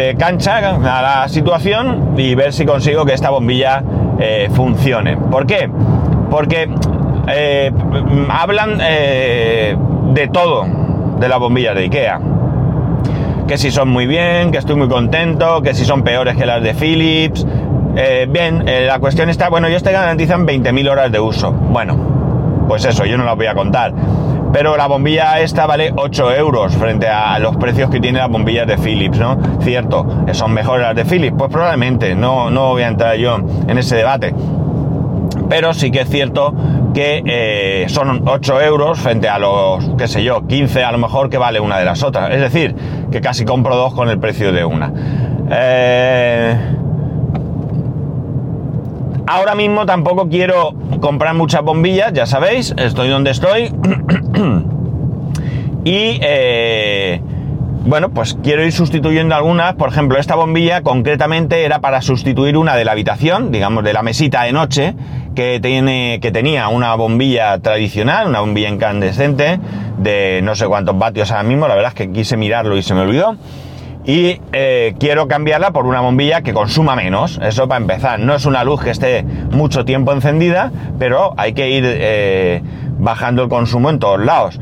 de 0.00 0.14
cancha 0.14 0.56
a 0.58 1.02
la 1.02 1.28
situación 1.28 2.14
y 2.16 2.34
ver 2.34 2.54
si 2.54 2.64
consigo 2.64 3.04
que 3.04 3.12
esta 3.12 3.28
bombilla 3.28 3.82
eh, 4.18 4.48
funcione. 4.50 5.18
¿Por 5.18 5.46
qué? 5.46 5.70
Porque 6.30 6.70
eh, 7.28 7.70
hablan 8.30 8.78
eh, 8.80 9.76
de 10.14 10.28
todo 10.28 10.64
de 11.18 11.28
las 11.28 11.38
bombillas 11.38 11.74
de 11.74 11.82
Ikea. 11.82 12.18
Que 13.46 13.58
si 13.58 13.70
son 13.70 13.90
muy 13.90 14.06
bien, 14.06 14.52
que 14.52 14.58
estoy 14.58 14.76
muy 14.76 14.88
contento, 14.88 15.60
que 15.60 15.74
si 15.74 15.84
son 15.84 16.02
peores 16.02 16.34
que 16.34 16.46
las 16.46 16.62
de 16.62 16.72
Philips. 16.72 17.46
bien, 18.28 18.64
la 18.86 18.98
cuestión 19.00 19.28
está, 19.28 19.50
bueno, 19.50 19.66
ellos 19.66 19.82
te 19.82 19.92
garantizan 19.92 20.46
20.000 20.46 20.90
horas 20.90 21.12
de 21.12 21.20
uso. 21.20 21.52
Bueno, 21.52 22.64
pues 22.68 22.86
eso, 22.86 23.04
yo 23.04 23.18
no 23.18 23.24
las 23.24 23.36
voy 23.36 23.46
a 23.46 23.54
contar 23.54 23.92
pero 24.52 24.76
la 24.76 24.86
bombilla 24.86 25.40
esta 25.40 25.66
vale 25.66 25.92
8 25.94 26.34
euros 26.34 26.74
frente 26.74 27.08
a 27.08 27.38
los 27.38 27.56
precios 27.56 27.90
que 27.90 28.00
tienen 28.00 28.20
las 28.20 28.30
bombillas 28.30 28.66
de 28.66 28.76
Philips, 28.76 29.18
¿no? 29.18 29.38
Cierto, 29.60 30.06
¿son 30.32 30.52
mejores 30.52 30.86
las 30.86 30.96
de 30.96 31.04
Philips? 31.04 31.36
Pues 31.38 31.50
probablemente, 31.50 32.14
no, 32.14 32.50
no 32.50 32.68
voy 32.68 32.82
a 32.82 32.88
entrar 32.88 33.16
yo 33.16 33.38
en 33.68 33.78
ese 33.78 33.96
debate. 33.96 34.34
Pero 35.48 35.74
sí 35.74 35.90
que 35.90 36.02
es 36.02 36.08
cierto 36.08 36.54
que 36.94 37.22
eh, 37.24 37.86
son 37.88 38.22
8 38.26 38.60
euros 38.62 38.98
frente 38.98 39.28
a 39.28 39.38
los, 39.38 39.90
qué 39.96 40.08
sé 40.08 40.22
yo, 40.22 40.46
15 40.46 40.84
a 40.84 40.92
lo 40.92 40.98
mejor 40.98 41.30
que 41.30 41.38
vale 41.38 41.60
una 41.60 41.78
de 41.78 41.84
las 41.84 42.02
otras. 42.02 42.30
Es 42.32 42.40
decir, 42.40 42.74
que 43.10 43.20
casi 43.20 43.44
compro 43.44 43.76
dos 43.76 43.94
con 43.94 44.08
el 44.08 44.18
precio 44.18 44.52
de 44.52 44.64
una. 44.64 44.92
Eh, 45.50 46.56
ahora 49.26 49.54
mismo 49.54 49.86
tampoco 49.86 50.28
quiero 50.28 50.72
comprar 51.00 51.34
muchas 51.34 51.62
bombillas, 51.62 52.12
ya 52.12 52.26
sabéis, 52.26 52.74
estoy 52.76 53.08
donde 53.08 53.30
estoy. 53.30 53.72
y 55.84 56.18
eh, 56.22 57.20
bueno, 57.84 58.10
pues 58.10 58.36
quiero 58.42 58.64
ir 58.64 58.72
sustituyendo 58.72 59.34
algunas. 59.34 59.74
Por 59.74 59.88
ejemplo, 59.88 60.18
esta 60.18 60.34
bombilla 60.34 60.82
concretamente 60.82 61.64
era 61.64 61.80
para 61.80 62.02
sustituir 62.02 62.56
una 62.56 62.76
de 62.76 62.84
la 62.84 62.92
habitación, 62.92 63.50
digamos, 63.50 63.84
de 63.84 63.92
la 63.94 64.02
mesita 64.02 64.42
de 64.42 64.52
noche, 64.52 64.94
que, 65.34 65.60
tiene, 65.60 66.18
que 66.20 66.30
tenía 66.30 66.68
una 66.68 66.94
bombilla 66.94 67.58
tradicional, 67.60 68.28
una 68.28 68.40
bombilla 68.40 68.68
incandescente, 68.68 69.58
de 69.98 70.40
no 70.42 70.54
sé 70.54 70.66
cuántos 70.66 70.98
vatios 70.98 71.30
ahora 71.30 71.44
mismo, 71.44 71.68
la 71.68 71.74
verdad 71.74 71.92
es 71.92 71.94
que 71.94 72.12
quise 72.12 72.36
mirarlo 72.36 72.76
y 72.76 72.82
se 72.82 72.94
me 72.94 73.00
olvidó. 73.00 73.36
y 74.04 74.40
eh, 74.52 74.94
quiero 74.98 75.28
cambiarla 75.28 75.72
por 75.72 75.86
una 75.86 76.00
bombilla 76.00 76.42
que 76.42 76.52
consuma 76.52 76.96
menos. 76.96 77.38
Eso 77.42 77.68
para 77.68 77.80
empezar. 77.80 78.18
No 78.18 78.34
es 78.34 78.44
una 78.44 78.62
luz 78.64 78.82
que 78.82 78.90
esté 78.90 79.22
mucho 79.22 79.84
tiempo 79.84 80.12
encendida, 80.12 80.70
pero 80.98 81.32
hay 81.36 81.52
que 81.54 81.70
ir 81.70 81.84
eh, 81.86 82.62
bajando 83.00 83.42
el 83.42 83.48
consumo 83.48 83.90
en 83.90 83.98
todos 83.98 84.20
lados. 84.24 84.60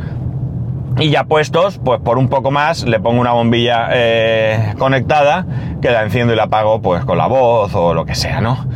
Y 0.99 1.11
ya 1.11 1.25
puestos, 1.25 1.79
pues 1.85 2.01
por 2.01 2.19
un 2.19 2.29
poco 2.29 2.51
más 2.51 2.85
le 2.85 2.99
pongo 2.99 3.21
una 3.21 3.33
bombilla 3.33 3.89
eh, 3.93 4.75
conectada 4.79 5.47
que 5.81 5.91
la 5.91 6.03
enciendo 6.03 6.33
y 6.33 6.37
la 6.37 6.45
apago 6.45 6.81
pues 6.83 7.05
con 7.05 7.19
la 7.19 7.27
voz 7.27 7.75
o 7.75 7.95
lo 7.95 8.05
que 8.05 8.15
sea, 8.15 8.41
¿no? 8.41 8.67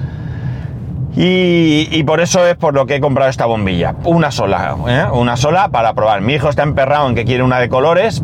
Y, 1.14 2.02
por 2.04 2.20
eso 2.20 2.46
es 2.46 2.56
por 2.56 2.72
lo 2.72 2.86
que 2.86 2.96
he 2.96 3.00
comprado 3.00 3.28
esta 3.28 3.44
bombilla. 3.44 3.96
Una 4.04 4.30
sola, 4.30 4.76
¿eh? 4.88 5.04
una 5.12 5.36
sola 5.36 5.68
para 5.68 5.92
probar. 5.92 6.22
Mi 6.22 6.34
hijo 6.34 6.48
está 6.48 6.62
emperrado 6.62 7.06
en 7.08 7.14
que 7.14 7.24
quiere 7.24 7.42
una 7.42 7.58
de 7.58 7.68
colores. 7.68 8.22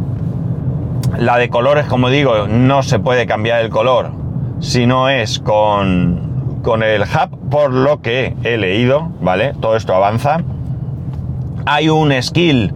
La 1.18 1.37
de 1.37 1.51
colores, 1.51 1.87
como 1.87 2.09
digo, 2.09 2.48
no 2.48 2.83
se 2.83 2.98
puede 2.98 3.27
cambiar 3.27 3.61
el 3.61 3.68
color 3.68 4.12
si 4.61 4.87
no 4.87 5.09
es 5.09 5.38
con, 5.38 6.61
con 6.62 6.83
el 6.83 7.03
hub, 7.03 7.51
por 7.51 7.72
lo 7.72 8.01
que 8.01 8.35
he 8.42 8.57
leído, 8.57 9.11
¿vale? 9.20 9.55
Todo 9.61 9.77
esto 9.77 9.94
avanza. 9.94 10.40
Hay 11.71 11.89
un 11.91 12.13
skill, 12.23 12.73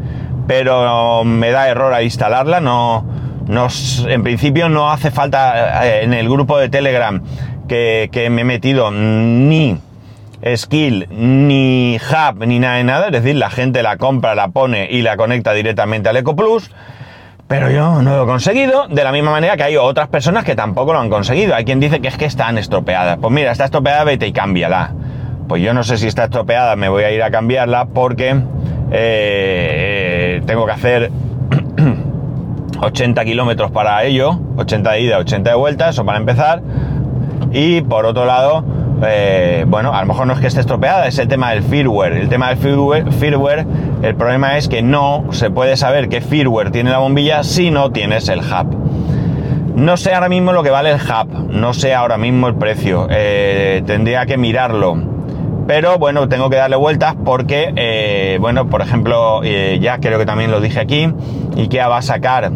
pero 0.46 1.24
me 1.24 1.50
da 1.50 1.68
error 1.68 1.94
a 1.94 2.02
instalarla. 2.02 2.60
No, 2.60 3.04
no, 3.48 3.68
en 4.06 4.22
principio 4.22 4.68
no 4.68 4.90
hace 4.90 5.10
falta 5.10 5.86
eh, 5.86 6.04
en 6.04 6.12
el 6.12 6.28
grupo 6.28 6.58
de 6.58 6.68
Telegram 6.68 7.22
que, 7.68 8.10
que 8.12 8.28
me 8.28 8.42
he 8.42 8.44
metido 8.44 8.90
ni 8.90 9.78
skill, 10.56 11.06
ni 11.10 11.96
hub, 11.96 12.46
ni 12.46 12.58
nada 12.58 12.76
de 12.76 12.84
nada. 12.84 13.06
Es 13.06 13.12
decir, 13.12 13.36
la 13.36 13.50
gente 13.50 13.82
la 13.82 13.96
compra, 13.96 14.34
la 14.34 14.48
pone 14.48 14.88
y 14.90 15.02
la 15.02 15.16
conecta 15.16 15.52
directamente 15.52 16.08
al 16.08 16.16
EcoPlus. 16.18 16.70
Pero 17.48 17.70
yo 17.70 18.02
no 18.02 18.16
lo 18.16 18.24
he 18.24 18.26
conseguido, 18.26 18.88
de 18.88 19.04
la 19.04 19.12
misma 19.12 19.30
manera 19.30 19.56
que 19.56 19.62
hay 19.62 19.76
otras 19.76 20.08
personas 20.08 20.44
que 20.44 20.54
tampoco 20.54 20.92
lo 20.92 21.00
han 21.00 21.10
conseguido. 21.10 21.54
Hay 21.54 21.64
quien 21.64 21.80
dice 21.80 22.00
que 22.00 22.08
es 22.08 22.16
que 22.16 22.24
están 22.24 22.56
estropeadas. 22.58 23.18
Pues 23.20 23.32
mira, 23.32 23.52
está 23.52 23.66
estropeada, 23.66 24.04
vete 24.04 24.26
y 24.26 24.32
cámbiala. 24.32 24.92
Pues 25.48 25.62
yo 25.62 25.74
no 25.74 25.82
sé 25.82 25.98
si 25.98 26.06
está 26.06 26.24
estropeada, 26.24 26.76
me 26.76 26.88
voy 26.88 27.04
a 27.04 27.10
ir 27.10 27.22
a 27.22 27.30
cambiarla 27.30 27.86
porque 27.86 28.40
eh, 28.92 30.42
tengo 30.46 30.66
que 30.66 30.72
hacer 30.72 31.10
80 32.80 33.24
kilómetros 33.24 33.70
para 33.70 34.04
ello, 34.04 34.38
80 34.56 34.90
de 34.92 35.00
ida, 35.00 35.18
80 35.18 35.50
de 35.50 35.56
vuelta, 35.56 35.88
eso 35.88 36.04
para 36.04 36.18
empezar. 36.18 36.62
Y 37.52 37.80
por 37.82 38.06
otro 38.06 38.24
lado, 38.24 38.64
eh, 39.04 39.64
bueno, 39.66 39.94
a 39.94 40.00
lo 40.00 40.06
mejor 40.06 40.26
no 40.26 40.32
es 40.34 40.40
que 40.40 40.46
esté 40.46 40.60
estropeada, 40.60 41.06
es 41.06 41.18
el 41.18 41.28
tema 41.28 41.50
del 41.50 41.62
firmware. 41.62 42.12
El 42.14 42.28
tema 42.28 42.48
del 42.54 42.58
firmware, 42.58 43.66
el 44.02 44.14
problema 44.14 44.56
es 44.56 44.68
que 44.68 44.82
no 44.82 45.24
se 45.30 45.50
puede 45.50 45.76
saber 45.76 46.08
qué 46.08 46.20
firmware 46.20 46.70
tiene 46.70 46.90
la 46.90 46.98
bombilla 46.98 47.42
si 47.42 47.70
no 47.70 47.90
tienes 47.90 48.28
el 48.28 48.40
hub. 48.40 48.76
No 49.74 49.96
sé 49.96 50.12
ahora 50.12 50.28
mismo 50.28 50.52
lo 50.52 50.62
que 50.62 50.70
vale 50.70 50.90
el 50.90 51.00
hub, 51.00 51.50
no 51.50 51.72
sé 51.72 51.94
ahora 51.94 52.18
mismo 52.18 52.46
el 52.46 52.54
precio, 52.54 53.06
eh, 53.10 53.82
tendría 53.86 54.26
que 54.26 54.36
mirarlo. 54.36 55.11
Pero 55.66 55.98
bueno, 55.98 56.28
tengo 56.28 56.50
que 56.50 56.56
darle 56.56 56.76
vueltas 56.76 57.14
porque, 57.24 57.72
eh, 57.76 58.38
bueno, 58.40 58.68
por 58.68 58.82
ejemplo, 58.82 59.42
ya 59.44 59.98
creo 59.98 60.18
que 60.18 60.26
también 60.26 60.50
lo 60.50 60.60
dije 60.60 60.80
aquí, 60.80 61.08
IKEA 61.56 61.88
va 61.88 61.98
a 61.98 62.02
sacar, 62.02 62.50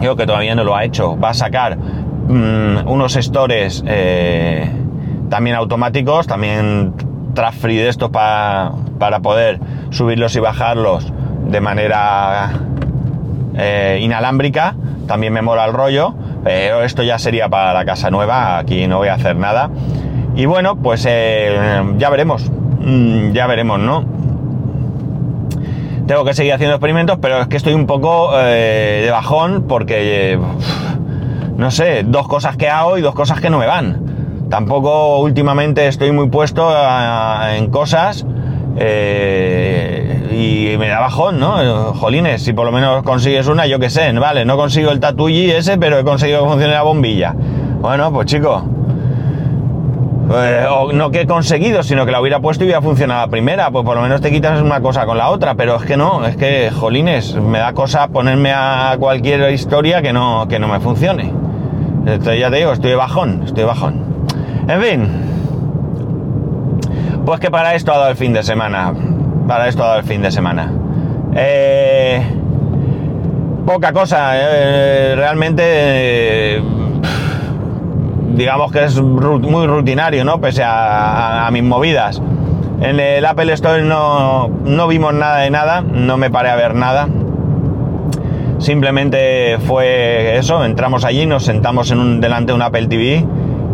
creo 0.00 0.16
que 0.16 0.26
todavía 0.26 0.54
no 0.54 0.64
lo 0.64 0.74
ha 0.74 0.84
hecho, 0.84 1.18
va 1.18 1.30
a 1.30 1.34
sacar 1.34 1.76
mm, 1.76 2.88
unos 2.88 3.14
stores 3.14 3.84
también 5.28 5.56
automáticos, 5.56 6.26
también 6.26 6.94
free 7.52 7.76
de 7.76 7.88
estos 7.88 8.10
para, 8.10 8.72
poder 9.22 9.60
subirlos 9.90 10.34
y 10.36 10.40
bajarlos 10.40 11.12
de 11.48 11.60
manera 11.60 12.50
eh, 13.54 14.00
inalámbrica. 14.02 14.74
También 15.06 15.32
me 15.32 15.42
mola 15.42 15.66
el 15.66 15.72
rollo, 15.72 16.14
pero 16.42 16.82
esto 16.82 17.02
ya 17.02 17.18
sería 17.18 17.48
para 17.48 17.72
la 17.72 17.84
casa 17.84 18.10
nueva, 18.10 18.58
aquí 18.58 18.86
no 18.88 18.98
voy 18.98 19.08
a 19.08 19.14
hacer 19.14 19.36
nada. 19.36 19.70
Y 20.36 20.44
bueno, 20.44 20.76
pues 20.76 21.06
eh, 21.08 21.82
ya 21.96 22.10
veremos, 22.10 22.50
mm, 22.80 23.32
ya 23.32 23.46
veremos, 23.46 23.80
¿no? 23.80 24.04
Tengo 26.06 26.24
que 26.26 26.34
seguir 26.34 26.52
haciendo 26.52 26.74
experimentos, 26.74 27.18
pero 27.22 27.40
es 27.40 27.48
que 27.48 27.56
estoy 27.56 27.72
un 27.72 27.86
poco 27.86 28.30
eh, 28.34 29.02
de 29.06 29.10
bajón 29.10 29.64
porque, 29.66 30.38
no 31.56 31.70
sé, 31.70 32.04
dos 32.04 32.28
cosas 32.28 32.58
que 32.58 32.68
hago 32.68 32.98
y 32.98 33.00
dos 33.00 33.14
cosas 33.14 33.40
que 33.40 33.48
no 33.48 33.58
me 33.58 33.66
van. 33.66 34.46
Tampoco 34.50 35.18
últimamente 35.20 35.88
estoy 35.88 36.12
muy 36.12 36.28
puesto 36.28 36.70
en 37.50 37.70
cosas 37.70 38.26
eh, 38.78 40.28
y 40.30 40.76
me 40.76 40.88
da 40.88 41.00
bajón, 41.00 41.40
¿no? 41.40 41.94
Jolines, 41.94 42.42
si 42.42 42.52
por 42.52 42.66
lo 42.66 42.72
menos 42.72 43.02
consigues 43.04 43.48
una, 43.48 43.66
yo 43.66 43.80
qué 43.80 43.88
sé, 43.88 44.12
vale, 44.12 44.44
no 44.44 44.58
consigo 44.58 44.90
el 44.90 45.00
tatuyi 45.00 45.50
ese, 45.50 45.78
pero 45.78 45.98
he 45.98 46.04
conseguido 46.04 46.42
que 46.42 46.48
funcione 46.50 46.74
la 46.74 46.82
bombilla. 46.82 47.34
Bueno, 47.80 48.12
pues 48.12 48.26
chico, 48.26 48.62
eh, 50.34 50.66
no 50.92 51.10
que 51.10 51.22
he 51.22 51.26
conseguido, 51.26 51.82
sino 51.82 52.04
que 52.04 52.12
la 52.12 52.20
hubiera 52.20 52.40
puesto 52.40 52.64
y 52.64 52.66
hubiera 52.66 52.82
funcionado 52.82 53.20
la 53.20 53.30
primera, 53.30 53.70
pues 53.70 53.84
por 53.84 53.96
lo 53.96 54.02
menos 54.02 54.20
te 54.20 54.30
quitas 54.30 54.60
una 54.60 54.80
cosa 54.80 55.06
con 55.06 55.18
la 55.18 55.30
otra, 55.30 55.54
pero 55.54 55.76
es 55.76 55.84
que 55.84 55.96
no, 55.96 56.26
es 56.26 56.36
que, 56.36 56.70
jolines, 56.70 57.34
me 57.36 57.58
da 57.58 57.72
cosa 57.72 58.08
ponerme 58.08 58.52
a 58.52 58.96
cualquier 58.98 59.52
historia 59.52 60.02
que 60.02 60.12
no, 60.12 60.46
que 60.48 60.58
no 60.58 60.68
me 60.68 60.80
funcione. 60.80 61.32
Entonces 62.06 62.40
ya 62.40 62.50
te 62.50 62.56
digo, 62.56 62.72
estoy 62.72 62.94
bajón, 62.94 63.42
estoy 63.44 63.64
bajón. 63.64 64.04
En 64.68 64.82
fin. 64.82 65.08
Pues 67.24 67.40
que 67.40 67.50
para 67.50 67.74
esto 67.74 67.92
ha 67.92 67.98
dado 67.98 68.10
el 68.10 68.16
fin 68.16 68.32
de 68.32 68.42
semana. 68.42 68.92
Para 69.48 69.68
esto 69.68 69.82
ha 69.82 69.88
dado 69.88 69.98
el 70.00 70.04
fin 70.06 70.22
de 70.22 70.30
semana. 70.30 70.72
Eh, 71.34 72.22
poca 73.66 73.92
cosa. 73.92 74.32
Eh, 74.34 75.14
realmente... 75.16 76.75
digamos 78.36 78.70
que 78.70 78.84
es 78.84 79.00
muy 79.00 79.66
rutinario, 79.66 80.24
¿no? 80.24 80.40
Pese 80.40 80.62
a, 80.64 81.48
mis 81.52 81.62
movidas. 81.62 82.22
En 82.80 83.00
el 83.00 83.24
Apple 83.24 83.52
Store 83.54 83.82
no, 83.82 84.48
no 84.48 84.86
vimos 84.86 85.14
nada 85.14 85.38
de 85.38 85.50
nada. 85.50 85.80
No 85.80 86.16
me 86.16 86.30
paré 86.30 86.50
a 86.50 86.56
ver 86.56 86.74
nada 86.74 87.08
simplemente 88.58 89.58
fue 89.60 90.38
eso, 90.38 90.64
entramos 90.64 91.04
allí, 91.04 91.26
nos 91.26 91.44
sentamos 91.44 91.90
en 91.90 91.98
un, 91.98 92.20
delante 92.20 92.52
de 92.52 92.54
un 92.54 92.62
Apple 92.62 92.86
TV 92.86 93.24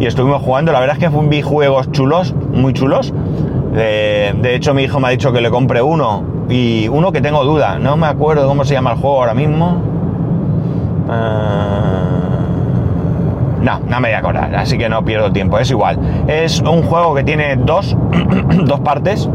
y 0.01 0.07
estuvimos 0.07 0.43
jugando. 0.43 0.73
La 0.73 0.81
verdad 0.81 0.97
es 0.99 1.09
que 1.09 1.17
vi 1.29 1.41
juegos 1.43 1.91
chulos, 1.93 2.35
muy 2.53 2.73
chulos. 2.73 3.13
de 3.73 4.55
hecho, 4.55 4.75
mi 4.75 4.83
hijo 4.83 5.01
me 5.01 5.09
ha 5.09 5.11
dicho 5.11 5.33
que 5.33 5.41
le 5.41 5.51
compre 5.51 5.83
uno 5.83 6.25
y 6.49 6.89
uno 6.89 7.13
que 7.13 7.21
tengo 7.21 7.45
duda. 7.45 7.79
No 7.79 7.97
me 7.97 8.07
acuerdo 8.07 8.47
cómo 8.47 8.65
se 8.65 8.75
llama 8.75 8.93
el 8.93 8.99
juego 8.99 9.21
ahora 9.21 9.35
mismo. 9.35 9.83
Ah, 11.09 12.22
no, 13.63 13.81
no 13.81 14.01
me 14.01 14.09
voy 14.09 14.15
a 14.15 14.19
acordar, 14.19 14.55
así 14.55 14.77
que 14.77 14.89
no 14.89 15.05
pierdo 15.05 15.33
tiempo, 15.33 15.59
es 15.59 15.71
igual. 15.71 15.99
Es 16.27 16.61
un 16.61 16.83
juego 16.83 17.15
que 17.15 17.25
tiene 17.25 17.57
dos, 17.57 17.97
dos 18.65 18.81
partes. 18.81 19.29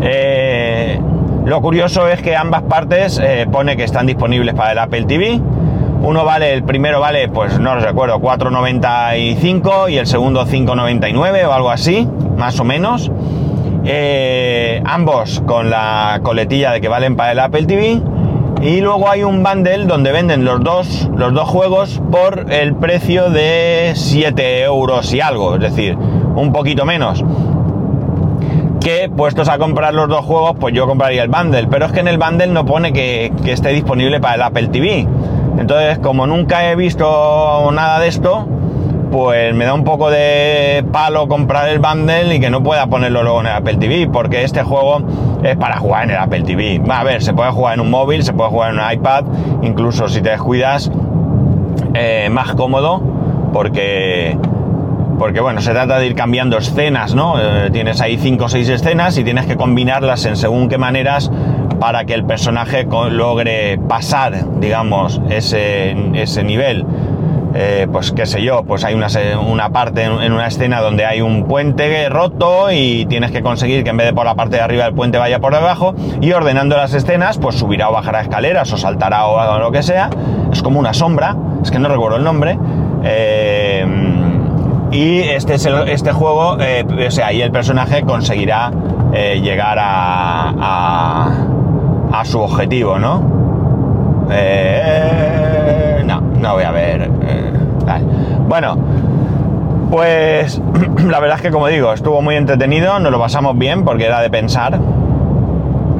Eh, 0.00 1.00
lo 1.44 1.60
curioso 1.60 2.08
es 2.08 2.20
que 2.22 2.36
ambas 2.36 2.62
partes 2.62 3.20
eh, 3.22 3.46
pone 3.50 3.76
que 3.76 3.84
están 3.84 4.06
disponibles 4.06 4.54
para 4.54 4.72
el 4.72 4.78
Apple 4.78 5.04
TV 5.04 5.40
uno 6.02 6.24
vale, 6.24 6.54
el 6.54 6.62
primero 6.62 7.00
vale, 7.00 7.28
pues 7.28 7.58
no 7.58 7.74
recuerdo, 7.74 8.20
4,95 8.20 9.90
y 9.90 9.98
el 9.98 10.06
segundo 10.06 10.46
5,99 10.46 11.46
o 11.46 11.52
algo 11.52 11.70
así, 11.70 12.08
más 12.36 12.58
o 12.60 12.64
menos. 12.64 13.10
Eh, 13.84 14.80
ambos 14.84 15.42
con 15.46 15.70
la 15.70 16.20
coletilla 16.22 16.72
de 16.72 16.80
que 16.80 16.88
valen 16.88 17.16
para 17.16 17.32
el 17.32 17.40
Apple 17.40 17.64
TV. 17.64 18.00
Y 18.60 18.80
luego 18.80 19.08
hay 19.08 19.22
un 19.22 19.44
bundle 19.44 19.86
donde 19.86 20.10
venden 20.10 20.44
los 20.44 20.60
dos, 20.60 21.08
los 21.16 21.32
dos 21.32 21.48
juegos 21.48 22.02
por 22.10 22.52
el 22.52 22.74
precio 22.74 23.30
de 23.30 23.92
7 23.94 24.64
euros 24.64 25.12
y 25.14 25.20
algo, 25.20 25.54
es 25.54 25.60
decir, 25.60 25.96
un 25.96 26.52
poquito 26.52 26.84
menos. 26.84 27.24
Que 28.80 29.08
puestos 29.08 29.48
a 29.48 29.58
comprar 29.58 29.94
los 29.94 30.08
dos 30.08 30.24
juegos, 30.24 30.56
pues 30.58 30.74
yo 30.74 30.86
compraría 30.88 31.22
el 31.22 31.28
bundle. 31.28 31.68
Pero 31.68 31.86
es 31.86 31.92
que 31.92 32.00
en 32.00 32.08
el 32.08 32.18
bundle 32.18 32.48
no 32.48 32.64
pone 32.64 32.92
que, 32.92 33.32
que 33.44 33.52
esté 33.52 33.68
disponible 33.68 34.18
para 34.20 34.34
el 34.34 34.42
Apple 34.42 34.68
TV. 34.68 35.06
Entonces, 35.58 35.98
como 35.98 36.26
nunca 36.26 36.70
he 36.70 36.74
visto 36.74 37.70
nada 37.72 38.00
de 38.00 38.08
esto, 38.08 38.46
pues 39.10 39.54
me 39.54 39.64
da 39.64 39.74
un 39.74 39.84
poco 39.84 40.10
de 40.10 40.84
palo 40.92 41.28
comprar 41.28 41.68
el 41.68 41.78
bundle 41.78 42.34
y 42.34 42.40
que 42.40 42.50
no 42.50 42.62
pueda 42.62 42.86
ponerlo 42.86 43.22
luego 43.22 43.40
en 43.40 43.46
el 43.46 43.52
Apple 43.52 43.76
TV, 43.76 44.08
porque 44.12 44.44
este 44.44 44.62
juego 44.62 45.02
es 45.42 45.56
para 45.56 45.78
jugar 45.78 46.04
en 46.04 46.10
el 46.10 46.16
Apple 46.16 46.42
TV. 46.42 46.80
A 46.88 47.04
ver, 47.04 47.22
se 47.22 47.32
puede 47.32 47.50
jugar 47.50 47.74
en 47.74 47.80
un 47.80 47.90
móvil, 47.90 48.22
se 48.22 48.32
puede 48.32 48.50
jugar 48.50 48.74
en 48.74 48.80
un 48.80 48.92
iPad, 48.92 49.24
incluso 49.62 50.08
si 50.08 50.20
te 50.20 50.30
descuidas, 50.30 50.90
eh, 51.94 52.28
más 52.30 52.54
cómodo, 52.54 53.02
porque 53.52 54.36
porque 55.18 55.40
bueno, 55.40 55.60
se 55.60 55.72
trata 55.72 55.98
de 55.98 56.06
ir 56.06 56.14
cambiando 56.14 56.56
escenas, 56.58 57.14
¿no? 57.14 57.40
Eh, 57.40 57.70
tienes 57.72 58.00
ahí 58.00 58.16
5 58.16 58.44
o 58.44 58.48
6 58.48 58.68
escenas 58.68 59.18
y 59.18 59.24
tienes 59.24 59.46
que 59.46 59.56
combinarlas 59.56 60.24
en 60.26 60.36
según 60.36 60.68
qué 60.68 60.78
maneras 60.78 61.30
para 61.80 62.04
que 62.04 62.14
el 62.14 62.24
personaje 62.24 62.86
logre 63.10 63.78
pasar, 63.88 64.60
digamos, 64.60 65.20
ese, 65.28 65.96
ese 66.14 66.44
nivel. 66.44 66.84
Eh, 67.54 67.86
pues 67.90 68.12
qué 68.12 68.26
sé 68.26 68.42
yo, 68.42 68.62
pues 68.64 68.84
hay 68.84 68.94
una, 68.94 69.08
una 69.40 69.70
parte 69.70 70.04
en, 70.04 70.32
una 70.32 70.46
escena 70.46 70.80
donde 70.80 71.06
hay 71.06 71.22
un 71.22 71.44
puente 71.44 72.08
roto 72.10 72.70
y 72.70 73.06
tienes 73.06 73.30
que 73.30 73.42
conseguir 73.42 73.84
que 73.84 73.90
en 73.90 73.96
vez 73.96 74.06
de 74.06 74.12
por 74.12 74.26
la 74.26 74.34
parte 74.34 74.56
de 74.56 74.62
arriba 74.62 74.84
del 74.84 74.94
puente 74.94 75.16
vaya 75.16 75.38
por 75.38 75.54
debajo 75.54 75.94
y 76.20 76.30
ordenando 76.32 76.76
las 76.76 76.92
escenas 76.92 77.38
pues 77.38 77.56
subirá 77.56 77.88
o 77.88 77.92
bajará 77.92 78.20
escaleras 78.20 78.70
o 78.72 78.76
saltará 78.76 79.26
o 79.26 79.58
lo 79.58 79.72
que 79.72 79.82
sea, 79.82 80.10
es 80.52 80.62
como 80.62 80.78
una 80.78 80.92
sombra 80.92 81.36
es 81.62 81.70
que 81.70 81.78
no 81.78 81.88
recuerdo 81.88 82.16
el 82.16 82.24
nombre. 82.24 82.58
Eh, 83.04 83.86
y 84.90 85.20
este, 85.20 85.54
es 85.54 85.66
este 85.66 86.12
juego, 86.12 86.56
eh, 86.60 86.84
o 87.06 87.10
sea, 87.10 87.26
ahí 87.28 87.42
el 87.42 87.50
personaje 87.50 88.02
conseguirá 88.02 88.70
llegar 89.12 89.78
a, 89.78 90.54
a, 90.58 91.30
a, 92.12 92.24
su 92.24 92.40
objetivo, 92.40 92.98
¿no? 92.98 93.20
no, 96.04 96.20
no 96.20 96.54
voy 96.54 96.64
a 96.64 96.70
ver. 96.70 97.10
Bueno, 98.48 98.78
pues 99.90 100.58
la 101.06 101.20
verdad 101.20 101.36
es 101.36 101.42
que 101.42 101.50
como 101.50 101.66
digo, 101.66 101.92
estuvo 101.92 102.22
muy 102.22 102.34
entretenido, 102.34 102.98
nos 102.98 103.12
lo 103.12 103.18
pasamos 103.18 103.58
bien 103.58 103.84
porque 103.84 104.06
era 104.06 104.22
de 104.22 104.30
pensar 104.30 104.80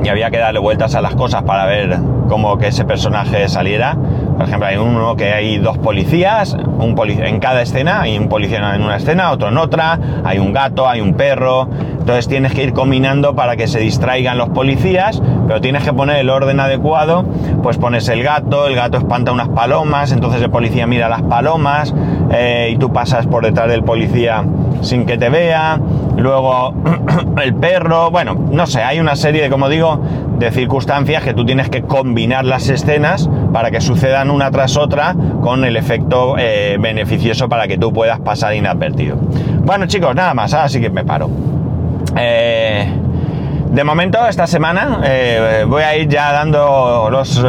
y 0.03 0.09
había 0.09 0.31
que 0.31 0.39
darle 0.39 0.59
vueltas 0.59 0.95
a 0.95 1.03
las 1.03 1.15
cosas 1.15 1.43
para 1.43 1.67
ver 1.67 1.99
cómo 2.29 2.57
que 2.57 2.69
ese 2.69 2.87
personaje 2.87 3.49
saliera. 3.49 3.97
Por 4.37 4.47
ejemplo, 4.47 4.67
hay 4.67 4.77
uno 4.77 5.17
que 5.17 5.33
hay 5.33 5.59
dos 5.59 5.77
policías, 5.79 6.55
un 6.55 6.97
en 7.07 7.41
cada 7.41 7.61
escena, 7.61 8.03
hay 8.03 8.17
un 8.17 8.29
policía 8.29 8.75
en 8.75 8.83
una 8.83 8.97
escena, 8.97 9.33
otro 9.33 9.49
en 9.49 9.59
otra, 9.59 9.99
hay 10.25 10.39
un 10.39 10.53
gato, 10.53 10.89
hay 10.89 11.01
un 11.01 11.15
perro, 11.15 11.69
entonces 11.99 12.29
tienes 12.29 12.55
que 12.55 12.63
ir 12.63 12.73
combinando 12.73 13.35
para 13.35 13.57
que 13.57 13.67
se 13.67 13.81
distraigan 13.81 14.39
los 14.39 14.51
policías, 14.51 15.21
pero 15.47 15.61
tienes 15.61 15.83
que 15.83 15.93
poner 15.93 16.17
el 16.17 16.31
orden 16.31 16.61
adecuado, 16.61 17.25
pues 17.63 17.79
pones 17.79 18.09
el 18.09 18.23
gato, 18.23 18.67
el 18.67 18.77
gato 18.77 18.99
espanta 18.99 19.33
unas 19.33 19.49
palomas, 19.49 20.13
entonces 20.13 20.41
el 20.41 20.51
policía 20.51 20.87
mira 20.87 21.09
las 21.09 21.23
palomas 21.23 21.93
eh, 22.31 22.71
y 22.73 22.77
tú 22.77 22.93
pasas 22.93 23.27
por 23.27 23.45
detrás 23.45 23.69
del 23.69 23.83
policía 23.83 24.45
sin 24.83 25.07
que 25.07 25.19
te 25.19 25.29
vea, 25.29 25.81
luego 26.17 26.75
el 27.43 27.55
perro, 27.55 28.11
bueno, 28.11 28.37
no 28.51 28.67
sé, 28.67 28.83
hay 28.83 29.01
una 29.01 29.17
serie 29.17 29.43
de, 29.43 29.51
como 29.51 29.69
digo, 29.69 30.01
de 30.38 30.51
circunstancias 30.51 31.23
que 31.23 31.35
tú 31.35 31.45
tienes 31.45 31.69
que 31.69 31.83
combinar 31.83 32.45
las 32.45 32.69
escenas 32.69 33.29
para 33.53 33.71
que 33.71 33.81
sucedan 33.81 34.31
una 34.31 34.51
tras 34.51 34.77
otra 34.77 35.17
con 35.41 35.64
el 35.64 35.77
efecto 35.77 36.37
eh, 36.38 36.77
beneficioso 36.79 37.49
para 37.49 37.67
que 37.67 37.79
tú 37.79 37.93
puedas 37.93 38.21
pasar 38.21 38.55
inadvertido. 38.55 39.17
Bueno 39.17 39.87
chicos, 39.87 40.14
nada 40.14 40.35
más, 40.35 40.55
ahora 40.55 40.69
sí 40.69 40.81
que 40.81 40.91
me 40.91 41.05
paro. 41.05 41.31
Eh, 42.17 42.88
de 43.71 43.85
momento, 43.85 44.27
esta 44.27 44.47
semana 44.47 45.01
voy 45.67 45.83
a 45.83 45.97
ir 45.97 46.09
ya 46.09 46.33
dando 46.33 47.09
los, 47.11 47.45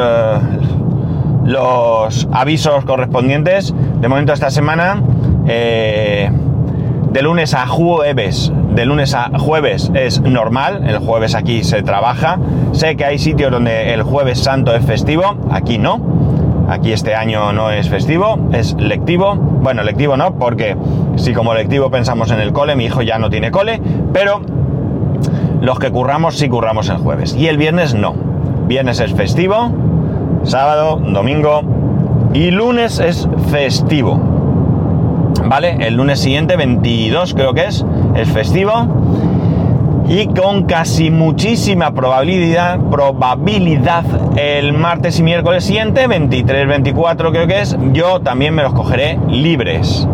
los 1.50 2.28
avisos 2.32 2.86
correspondientes. 2.86 3.74
De 4.00 4.08
momento, 4.08 4.34
esta 4.34 4.52
semana 4.52 5.02
de 5.46 7.22
lunes 7.24 7.56
a 7.56 7.66
jueves. 7.66 8.54
De 8.76 8.86
lunes 8.86 9.16
a 9.16 9.32
jueves 9.40 9.92
es 9.96 10.22
normal, 10.22 10.88
el 10.88 11.00
jueves 11.00 11.34
aquí 11.34 11.64
se 11.64 11.82
trabaja. 11.82 12.38
Sé 12.72 12.96
que 12.96 13.04
hay 13.04 13.18
sitios 13.18 13.52
donde 13.52 13.96
el 13.96 14.04
jueves 14.04 14.40
santo 14.40 14.76
es 14.76 14.86
festivo, 14.86 15.38
aquí 15.50 15.80
no. 15.80 16.00
Aquí 16.70 16.94
este 16.94 17.16
año 17.16 17.52
no 17.52 17.72
es 17.72 17.90
festivo, 17.90 18.38
es 18.54 18.76
lectivo. 18.76 19.34
Bueno, 19.34 19.82
lectivo 19.82 20.18
no, 20.18 20.36
porque 20.36 20.78
si 21.16 21.34
como 21.34 21.56
lectivo 21.56 21.90
pensamos 21.90 22.30
en 22.30 22.42
el 22.42 22.54
cole, 22.54 22.76
mi 22.76 22.86
hijo 22.86 23.02
ya 23.02 23.18
no 23.18 23.32
tiene 23.32 23.50
cole, 23.50 23.82
pero 24.14 24.42
los 25.62 25.80
que 25.80 25.90
curramos 25.90 26.38
sí 26.38 26.48
curramos 26.48 26.90
el 26.90 26.98
jueves. 26.98 27.36
Y 27.36 27.48
el 27.48 27.58
viernes 27.58 27.96
no. 27.96 28.14
Viernes 28.68 29.00
es 29.00 29.16
festivo, 29.16 29.72
sábado, 30.44 30.98
domingo 30.98 31.62
y 32.34 32.52
lunes 32.52 33.00
es 33.00 33.28
festivo. 33.50 34.40
¿vale? 35.50 35.78
El 35.80 35.96
lunes 35.96 36.20
siguiente, 36.20 36.56
22 36.56 37.34
creo 37.34 37.54
que 37.54 37.66
es, 37.66 37.86
es 38.16 38.30
festivo. 38.30 38.72
Y 40.08 40.28
con 40.28 40.64
casi 40.64 41.12
muchísima 41.12 41.92
probabilidad, 41.92 42.80
probabilidad 42.90 44.04
el 44.38 44.74
martes 44.74 45.20
y 45.20 45.24
miércoles 45.24 45.64
siguiente, 45.64 46.08
23, 46.08 46.68
24 46.68 47.32
creo 47.32 47.48
que 47.48 47.62
es, 47.62 47.78
yo 47.94 48.20
también 48.22 48.56
me 48.56 48.64
los 48.64 48.74
cogeré 48.74 49.20
libres. 49.28 50.08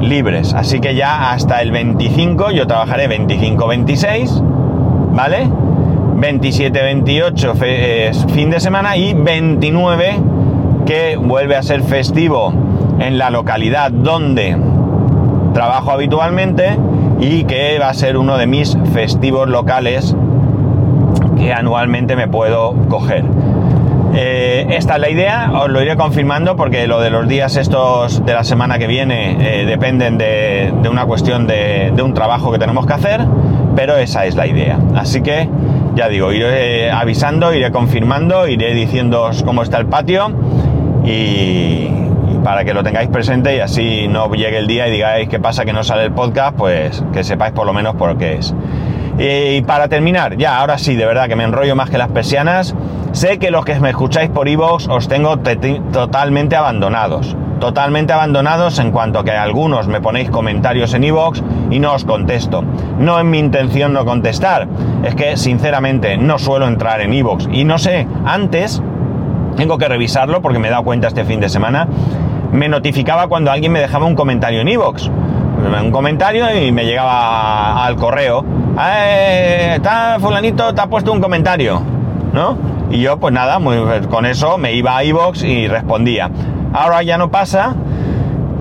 Libres. 0.00 0.54
Así 0.54 0.80
que 0.80 0.94
ya 0.94 1.32
hasta 1.32 1.60
el 1.60 1.70
25 1.70 2.50
yo 2.50 2.66
trabajaré 2.66 3.08
25, 3.08 3.66
26, 3.66 4.42
¿vale? 5.12 5.48
27, 6.22 6.80
28 6.80 7.54
es 7.64 8.26
fin 8.26 8.48
de 8.48 8.60
semana 8.60 8.96
y 8.96 9.12
29 9.12 10.20
que 10.86 11.16
vuelve 11.16 11.56
a 11.56 11.64
ser 11.64 11.82
festivo 11.82 12.52
en 13.00 13.18
la 13.18 13.30
localidad 13.30 13.90
donde 13.90 14.56
trabajo 15.52 15.90
habitualmente 15.90 16.78
y 17.18 17.42
que 17.42 17.76
va 17.80 17.88
a 17.88 17.94
ser 17.94 18.16
uno 18.16 18.38
de 18.38 18.46
mis 18.46 18.78
festivos 18.92 19.48
locales 19.48 20.14
que 21.36 21.52
anualmente 21.52 22.14
me 22.14 22.28
puedo 22.28 22.72
coger. 22.88 23.24
Eh, 24.14 24.66
esta 24.70 24.94
es 24.94 25.00
la 25.00 25.10
idea, 25.10 25.50
os 25.52 25.70
lo 25.70 25.82
iré 25.82 25.96
confirmando 25.96 26.54
porque 26.54 26.86
lo 26.86 27.00
de 27.00 27.10
los 27.10 27.26
días 27.26 27.56
estos 27.56 28.24
de 28.24 28.32
la 28.32 28.44
semana 28.44 28.78
que 28.78 28.86
viene 28.86 29.62
eh, 29.62 29.66
dependen 29.66 30.18
de, 30.18 30.72
una 30.88 31.04
cuestión 31.04 31.48
de, 31.48 31.92
un 32.00 32.14
trabajo 32.14 32.52
que 32.52 32.60
tenemos 32.60 32.86
que 32.86 32.92
hacer, 32.92 33.26
pero 33.74 33.96
esa 33.96 34.24
es 34.24 34.36
la 34.36 34.46
idea. 34.46 34.78
Así 34.94 35.20
que 35.20 35.48
ya 35.94 36.08
digo, 36.08 36.32
iré 36.32 36.90
avisando, 36.90 37.52
iré 37.52 37.70
confirmando, 37.70 38.48
iré 38.48 38.74
diciéndoos 38.74 39.42
cómo 39.42 39.62
está 39.62 39.78
el 39.78 39.86
patio 39.86 40.32
y, 41.04 41.88
para 42.44 42.64
que 42.64 42.74
lo 42.74 42.82
tengáis 42.82 43.08
presente 43.08 43.56
y 43.56 43.60
así 43.60 44.08
no 44.08 44.32
llegue 44.32 44.58
el 44.58 44.66
día 44.66 44.88
y 44.88 44.90
digáis 44.90 45.28
qué 45.28 45.38
pasa 45.38 45.64
que 45.64 45.72
no 45.72 45.84
sale 45.84 46.04
el 46.04 46.12
podcast, 46.12 46.56
pues 46.56 47.04
que 47.12 47.24
sepáis 47.24 47.52
por 47.52 47.66
lo 47.66 47.72
menos 47.72 47.94
por 47.96 48.16
qué 48.18 48.34
es. 48.34 48.54
Y 49.18 49.62
para 49.62 49.88
terminar, 49.88 50.36
ya, 50.36 50.58
ahora 50.58 50.78
sí, 50.78 50.96
de 50.96 51.04
verdad 51.04 51.28
que 51.28 51.36
me 51.36 51.44
enrollo 51.44 51.76
más 51.76 51.90
que 51.90 51.98
las 51.98 52.08
persianas. 52.08 52.74
Sé 53.12 53.38
que 53.38 53.50
los 53.50 53.64
que 53.64 53.78
me 53.78 53.90
escucháis 53.90 54.30
por 54.30 54.48
iVoox 54.48 54.88
os 54.88 55.06
tengo 55.06 55.38
totalmente 55.92 56.56
abandonados. 56.56 57.36
Totalmente 57.62 58.12
abandonados 58.12 58.80
en 58.80 58.90
cuanto 58.90 59.20
a 59.20 59.24
que 59.24 59.30
algunos 59.30 59.86
me 59.86 60.00
ponéis 60.00 60.28
comentarios 60.30 60.94
en 60.94 61.04
iVoox 61.04 61.42
y 61.70 61.78
no 61.78 61.92
os 61.92 62.04
contesto. 62.04 62.64
No 62.98 63.20
es 63.20 63.24
mi 63.24 63.38
intención 63.38 63.92
no 63.92 64.04
contestar. 64.04 64.66
Es 65.04 65.14
que, 65.14 65.36
sinceramente, 65.36 66.16
no 66.16 66.40
suelo 66.40 66.66
entrar 66.66 67.00
en 67.02 67.14
iVoox. 67.14 67.46
Y 67.52 67.64
no 67.64 67.78
sé, 67.78 68.08
antes 68.24 68.82
tengo 69.56 69.78
que 69.78 69.86
revisarlo 69.86 70.42
porque 70.42 70.58
me 70.58 70.66
he 70.66 70.70
dado 70.72 70.82
cuenta 70.82 71.06
este 71.06 71.24
fin 71.24 71.38
de 71.38 71.48
semana 71.48 71.86
me 72.50 72.68
notificaba 72.68 73.28
cuando 73.28 73.52
alguien 73.52 73.70
me 73.70 73.78
dejaba 73.78 74.06
un 74.06 74.16
comentario 74.16 74.60
en 74.60 74.68
iVoox. 74.68 75.06
un 75.06 75.90
comentario 75.92 76.44
y 76.60 76.72
me 76.72 76.84
llegaba 76.84 77.84
al 77.84 77.94
correo. 77.94 78.44
Eh, 78.76 79.74
está 79.76 80.18
fulanito, 80.18 80.74
te 80.74 80.80
ha 80.80 80.88
puesto 80.88 81.12
un 81.12 81.20
comentario, 81.20 81.80
¿no? 82.32 82.58
Y 82.90 83.02
yo, 83.02 83.18
pues 83.18 83.32
nada, 83.32 83.60
con 84.10 84.26
eso 84.26 84.58
me 84.58 84.72
iba 84.72 84.96
a 84.96 85.04
iVoox 85.04 85.44
y 85.44 85.68
respondía. 85.68 86.28
Ahora 86.72 87.02
ya 87.02 87.18
no 87.18 87.30
pasa. 87.30 87.74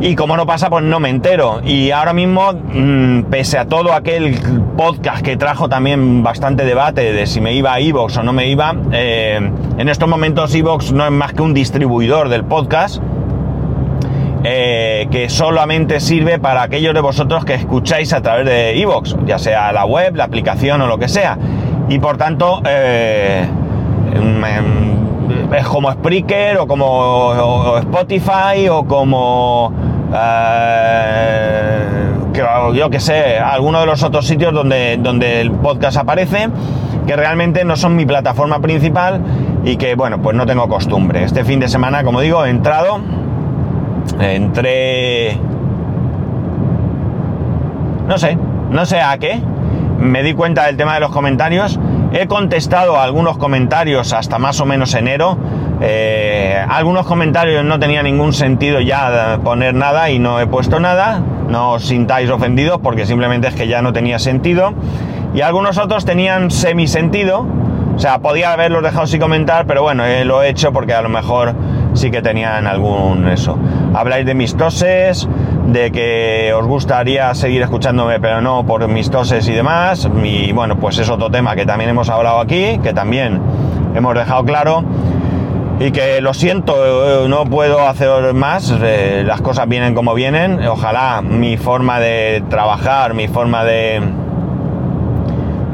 Y 0.02 0.15
como 0.15 0.36
no 0.36 0.47
pasa, 0.47 0.69
pues 0.69 0.84
no 0.84 1.00
me 1.00 1.10
entero. 1.10 1.62
Y 1.63 1.91
ahora 1.91 2.12
mismo, 2.13 2.54
mm, 2.54 3.24
pese 3.30 3.60
a 3.60 3.65
todo 3.65 3.93
aquel 3.93 4.36
podcast 4.76 5.24
que 5.24 5.38
trajo 5.38 5.69
también 5.69 6.24
bastante 6.24 6.65
debate 6.65 7.13
de 7.13 7.28
si 7.28 7.39
me 7.39 7.54
iba 7.54 7.74
a 7.74 7.80
iVoox 7.80 8.17
o 8.17 8.24
no 8.24 8.34
me 8.34 8.47
iba, 8.47 8.76
eh, 8.91 9.39
en 9.78 9.89
estos 9.89 10.10
momentos 10.10 10.56
iVoox 10.56 10.91
no 10.91 11.06
es 11.06 11.12
más 11.12 11.34
que 11.34 11.43
un 11.43 11.54
distribuidor 11.54 12.30
del 12.30 12.43
podcast 12.45 13.02
eh, 14.43 15.08
que 15.12 15.30
solamente 15.30 16.00
sirve 16.00 16.39
para 16.39 16.63
aquellos 16.63 16.95
de 16.95 17.02
vosotros 17.02 17.45
que 17.45 17.54
escucháis 17.54 18.12
a 18.12 18.21
través 18.21 18.47
de 18.47 18.76
iVoox, 18.78 19.17
ya 19.28 19.38
sea 19.38 19.71
la 19.71 19.86
web, 19.86 20.15
la 20.15 20.24
aplicación 20.24 20.82
o 20.82 20.88
lo 20.88 20.97
que 20.97 21.10
sea. 21.10 21.38
Y 21.89 22.00
por 22.00 22.17
tanto, 22.17 22.60
eh, 22.65 23.45
es 25.53 25.67
como 25.67 25.91
Spreaker 25.91 26.57
o 26.59 26.67
como 26.67 27.77
Spotify 27.77 28.69
o 28.69 28.85
como... 28.85 29.73
Eh, 30.13 31.87
yo 32.73 32.89
que 32.89 32.99
sé, 32.99 33.37
alguno 33.37 33.81
de 33.81 33.85
los 33.85 34.03
otros 34.03 34.25
sitios 34.25 34.53
donde, 34.53 34.97
donde 34.97 35.41
el 35.41 35.51
podcast 35.51 35.97
aparece, 35.97 36.49
que 37.05 37.15
realmente 37.15 37.65
no 37.65 37.75
son 37.75 37.95
mi 37.95 38.05
plataforma 38.05 38.59
principal 38.59 39.21
y 39.63 39.75
que, 39.75 39.95
bueno, 39.95 40.21
pues 40.21 40.35
no 40.35 40.45
tengo 40.45 40.67
costumbre. 40.67 41.23
Este 41.23 41.43
fin 41.43 41.59
de 41.59 41.67
semana, 41.67 42.03
como 42.03 42.21
digo, 42.21 42.45
he 42.45 42.49
entrado 42.49 42.99
entré... 44.19 45.37
No 48.07 48.17
sé, 48.17 48.37
no 48.69 48.85
sé 48.85 48.99
a 48.99 49.17
qué. 49.17 49.41
Me 49.99 50.23
di 50.23 50.33
cuenta 50.33 50.65
del 50.65 50.77
tema 50.77 50.95
de 50.95 50.99
los 51.01 51.11
comentarios. 51.11 51.79
He 52.13 52.28
contestado 52.28 53.00
algunos 53.00 53.38
comentarios 53.38 54.12
hasta 54.12 54.38
más 54.38 54.60
o 54.60 54.65
menos 54.65 54.93
enero. 54.95 55.38
Eh, 55.80 56.62
algunos 56.67 57.06
comentarios 57.06 57.63
no 57.63 57.80
tenía 57.80 58.04
ningún 58.04 58.34
sentido 58.34 58.82
ya 58.82 59.39
poner 59.43 59.74
nada 59.74 60.10
y 60.10 60.19
no 60.19 60.39
he 60.41 60.45
puesto 60.45 60.82
nada. 60.82 61.21
No 61.47 61.71
os 61.71 61.86
sintáis 61.86 62.30
ofendidos 62.30 62.80
porque 62.84 63.06
simplemente 63.06 63.47
es 63.47 63.56
que 63.56 63.67
ya 63.67 63.82
no 63.82 63.93
tenía 63.93 64.19
sentido. 64.19 64.74
Y 65.34 65.39
algunos 65.39 65.78
otros 65.78 66.04
tenían 66.04 66.52
semi 66.52 66.86
sentido. 66.88 67.47
O 67.95 68.00
sea, 68.00 68.19
podía 68.19 68.52
haberlos 68.52 68.84
dejado 68.84 69.08
sin 69.08 69.21
comentar, 69.21 69.65
pero 69.65 69.82
bueno, 69.82 70.04
eh, 70.06 70.26
lo 70.26 70.43
he 70.43 70.50
hecho 70.50 70.74
porque 70.74 70.93
a 70.93 71.02
lo 71.02 71.10
mejor 71.10 71.56
sí 71.93 72.12
que 72.12 72.21
tenían 72.21 72.67
algún 72.67 73.30
eso. 73.30 73.58
Habláis 73.93 74.26
de 74.26 74.34
mis 74.34 74.56
toses, 74.58 75.30
de 75.71 75.91
que 75.91 76.53
os 76.53 76.65
gustaría 76.65 77.34
seguir 77.34 77.62
escuchándome, 77.62 78.19
pero 78.19 78.41
no 78.41 78.65
por 78.65 78.88
mis 78.88 79.10
toses 79.10 79.47
y 79.47 79.53
demás. 79.53 80.10
Y 80.23 80.51
bueno, 80.51 80.77
pues 80.77 80.97
es 80.99 81.10
otro 81.10 81.29
tema 81.29 81.55
que 81.55 81.65
también 81.65 81.89
hemos 81.89 82.10
hablado 82.10 82.39
aquí, 82.39 82.77
que 82.84 82.93
también 82.93 83.41
hemos 83.95 84.15
dejado 84.15 84.43
claro. 84.43 84.84
y 85.79 85.91
que 85.91 86.21
lo 86.21 86.34
siento, 86.34 87.27
no 87.27 87.45
puedo 87.45 87.88
hacer 87.88 88.34
más, 88.34 88.71
eh, 88.84 89.23
las 89.25 89.41
cosas 89.41 89.67
vienen 89.67 89.95
como 89.95 90.13
vienen, 90.13 90.65
ojalá 90.67 91.21
mi 91.23 91.57
forma 91.57 91.99
de 91.99 92.43
trabajar, 92.49 93.15
mi 93.15 93.27
forma 93.27 93.63
de, 93.63 93.99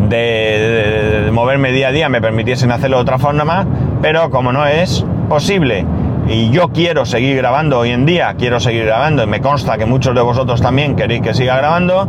de, 0.07 1.21
de 1.25 1.31
moverme 1.31 1.73
día 1.73 1.89
a 1.89 1.91
día 1.91 2.07
me 2.07 2.21
permitiesen 2.21 2.71
hacerlo 2.71 2.97
de 2.97 3.01
otra 3.01 3.17
forma, 3.17 3.67
pero 4.01 4.29
como 4.29 4.53
no 4.53 4.65
es 4.65 5.05
posible 5.27 5.85
y 6.29 6.49
yo 6.49 6.69
quiero 6.69 7.05
seguir 7.05 7.37
grabando 7.37 7.79
hoy 7.79 7.91
en 7.91 8.05
día, 8.05 8.35
quiero 8.37 8.59
seguir 8.59 8.85
grabando 8.85 9.23
y 9.23 9.27
me 9.27 9.41
consta 9.41 9.77
que 9.77 9.85
muchos 9.85 10.13
de 10.13 10.21
vosotros 10.21 10.61
también 10.61 10.95
queréis 10.95 11.21
que 11.21 11.33
siga 11.33 11.57
grabando, 11.57 12.07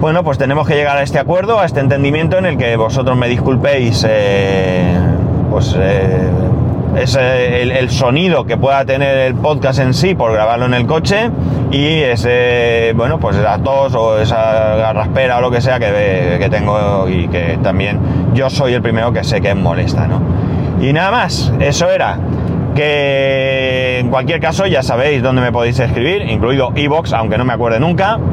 bueno, 0.00 0.24
pues 0.24 0.38
tenemos 0.38 0.66
que 0.66 0.74
llegar 0.74 0.96
a 0.96 1.02
este 1.02 1.18
acuerdo, 1.18 1.58
a 1.58 1.64
este 1.64 1.80
entendimiento 1.80 2.38
en 2.38 2.46
el 2.46 2.56
que 2.56 2.76
vosotros 2.76 3.16
me 3.16 3.28
disculpéis, 3.28 4.06
eh, 4.08 4.96
pues 5.50 5.76
eh, 5.78 6.30
el, 6.96 7.90
sonido 7.90 8.44
que 8.44 8.56
pueda 8.56 8.84
tener 8.84 9.16
el 9.18 9.34
podcast 9.34 9.78
en 9.78 9.94
sí 9.94 10.14
por 10.14 10.32
grabarlo 10.32 10.66
en 10.66 10.74
el 10.74 10.86
coche 10.86 11.30
y 11.70 12.00
ese, 12.00 12.92
bueno, 12.96 13.18
pues 13.18 13.36
esa 13.36 13.58
tos 13.58 13.94
o 13.94 14.18
esa 14.18 14.76
garraspera 14.76 15.38
o 15.38 15.40
lo 15.40 15.50
que 15.50 15.60
sea 15.60 15.78
que, 15.78 16.36
que 16.40 16.48
tengo 16.48 17.08
y 17.08 17.28
que 17.28 17.58
también 17.62 17.98
yo 18.34 18.50
soy 18.50 18.74
el 18.74 18.82
primero 18.82 19.12
que 19.12 19.22
sé 19.22 19.40
que 19.40 19.50
es 19.50 19.56
molesta, 19.56 20.06
¿no? 20.06 20.20
Y 20.80 20.92
nada 20.92 21.10
más, 21.10 21.52
eso 21.58 21.90
era 21.90 22.18
que 22.78 23.98
en 23.98 24.08
cualquier 24.08 24.38
caso 24.38 24.64
ya 24.68 24.84
sabéis 24.84 25.20
dónde 25.20 25.42
me 25.42 25.50
podéis 25.50 25.80
escribir, 25.80 26.22
incluido 26.22 26.70
iBox, 26.76 27.12
aunque 27.12 27.36
no 27.36 27.44
me 27.44 27.54
acuerde 27.54 27.80
nunca. 27.80 28.18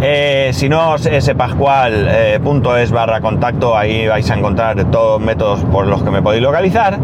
Eh, 0.00 0.50
si 0.52 0.68
no, 0.68 0.94
spascual.es 0.96 2.92
barra 2.92 3.20
contacto, 3.20 3.76
ahí 3.76 4.06
vais 4.06 4.30
a 4.30 4.36
encontrar 4.36 4.84
todos 4.92 5.18
los 5.18 5.26
métodos 5.26 5.64
por 5.64 5.88
los 5.88 6.04
que 6.04 6.12
me 6.12 6.22
podéis 6.22 6.44
localizar. 6.44 7.00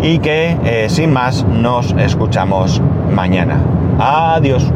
Y 0.00 0.20
que, 0.20 0.56
eh, 0.64 0.86
sin 0.88 1.12
más, 1.12 1.44
nos 1.44 1.92
escuchamos 1.98 2.80
mañana. 3.10 3.60
Adiós. 3.98 4.72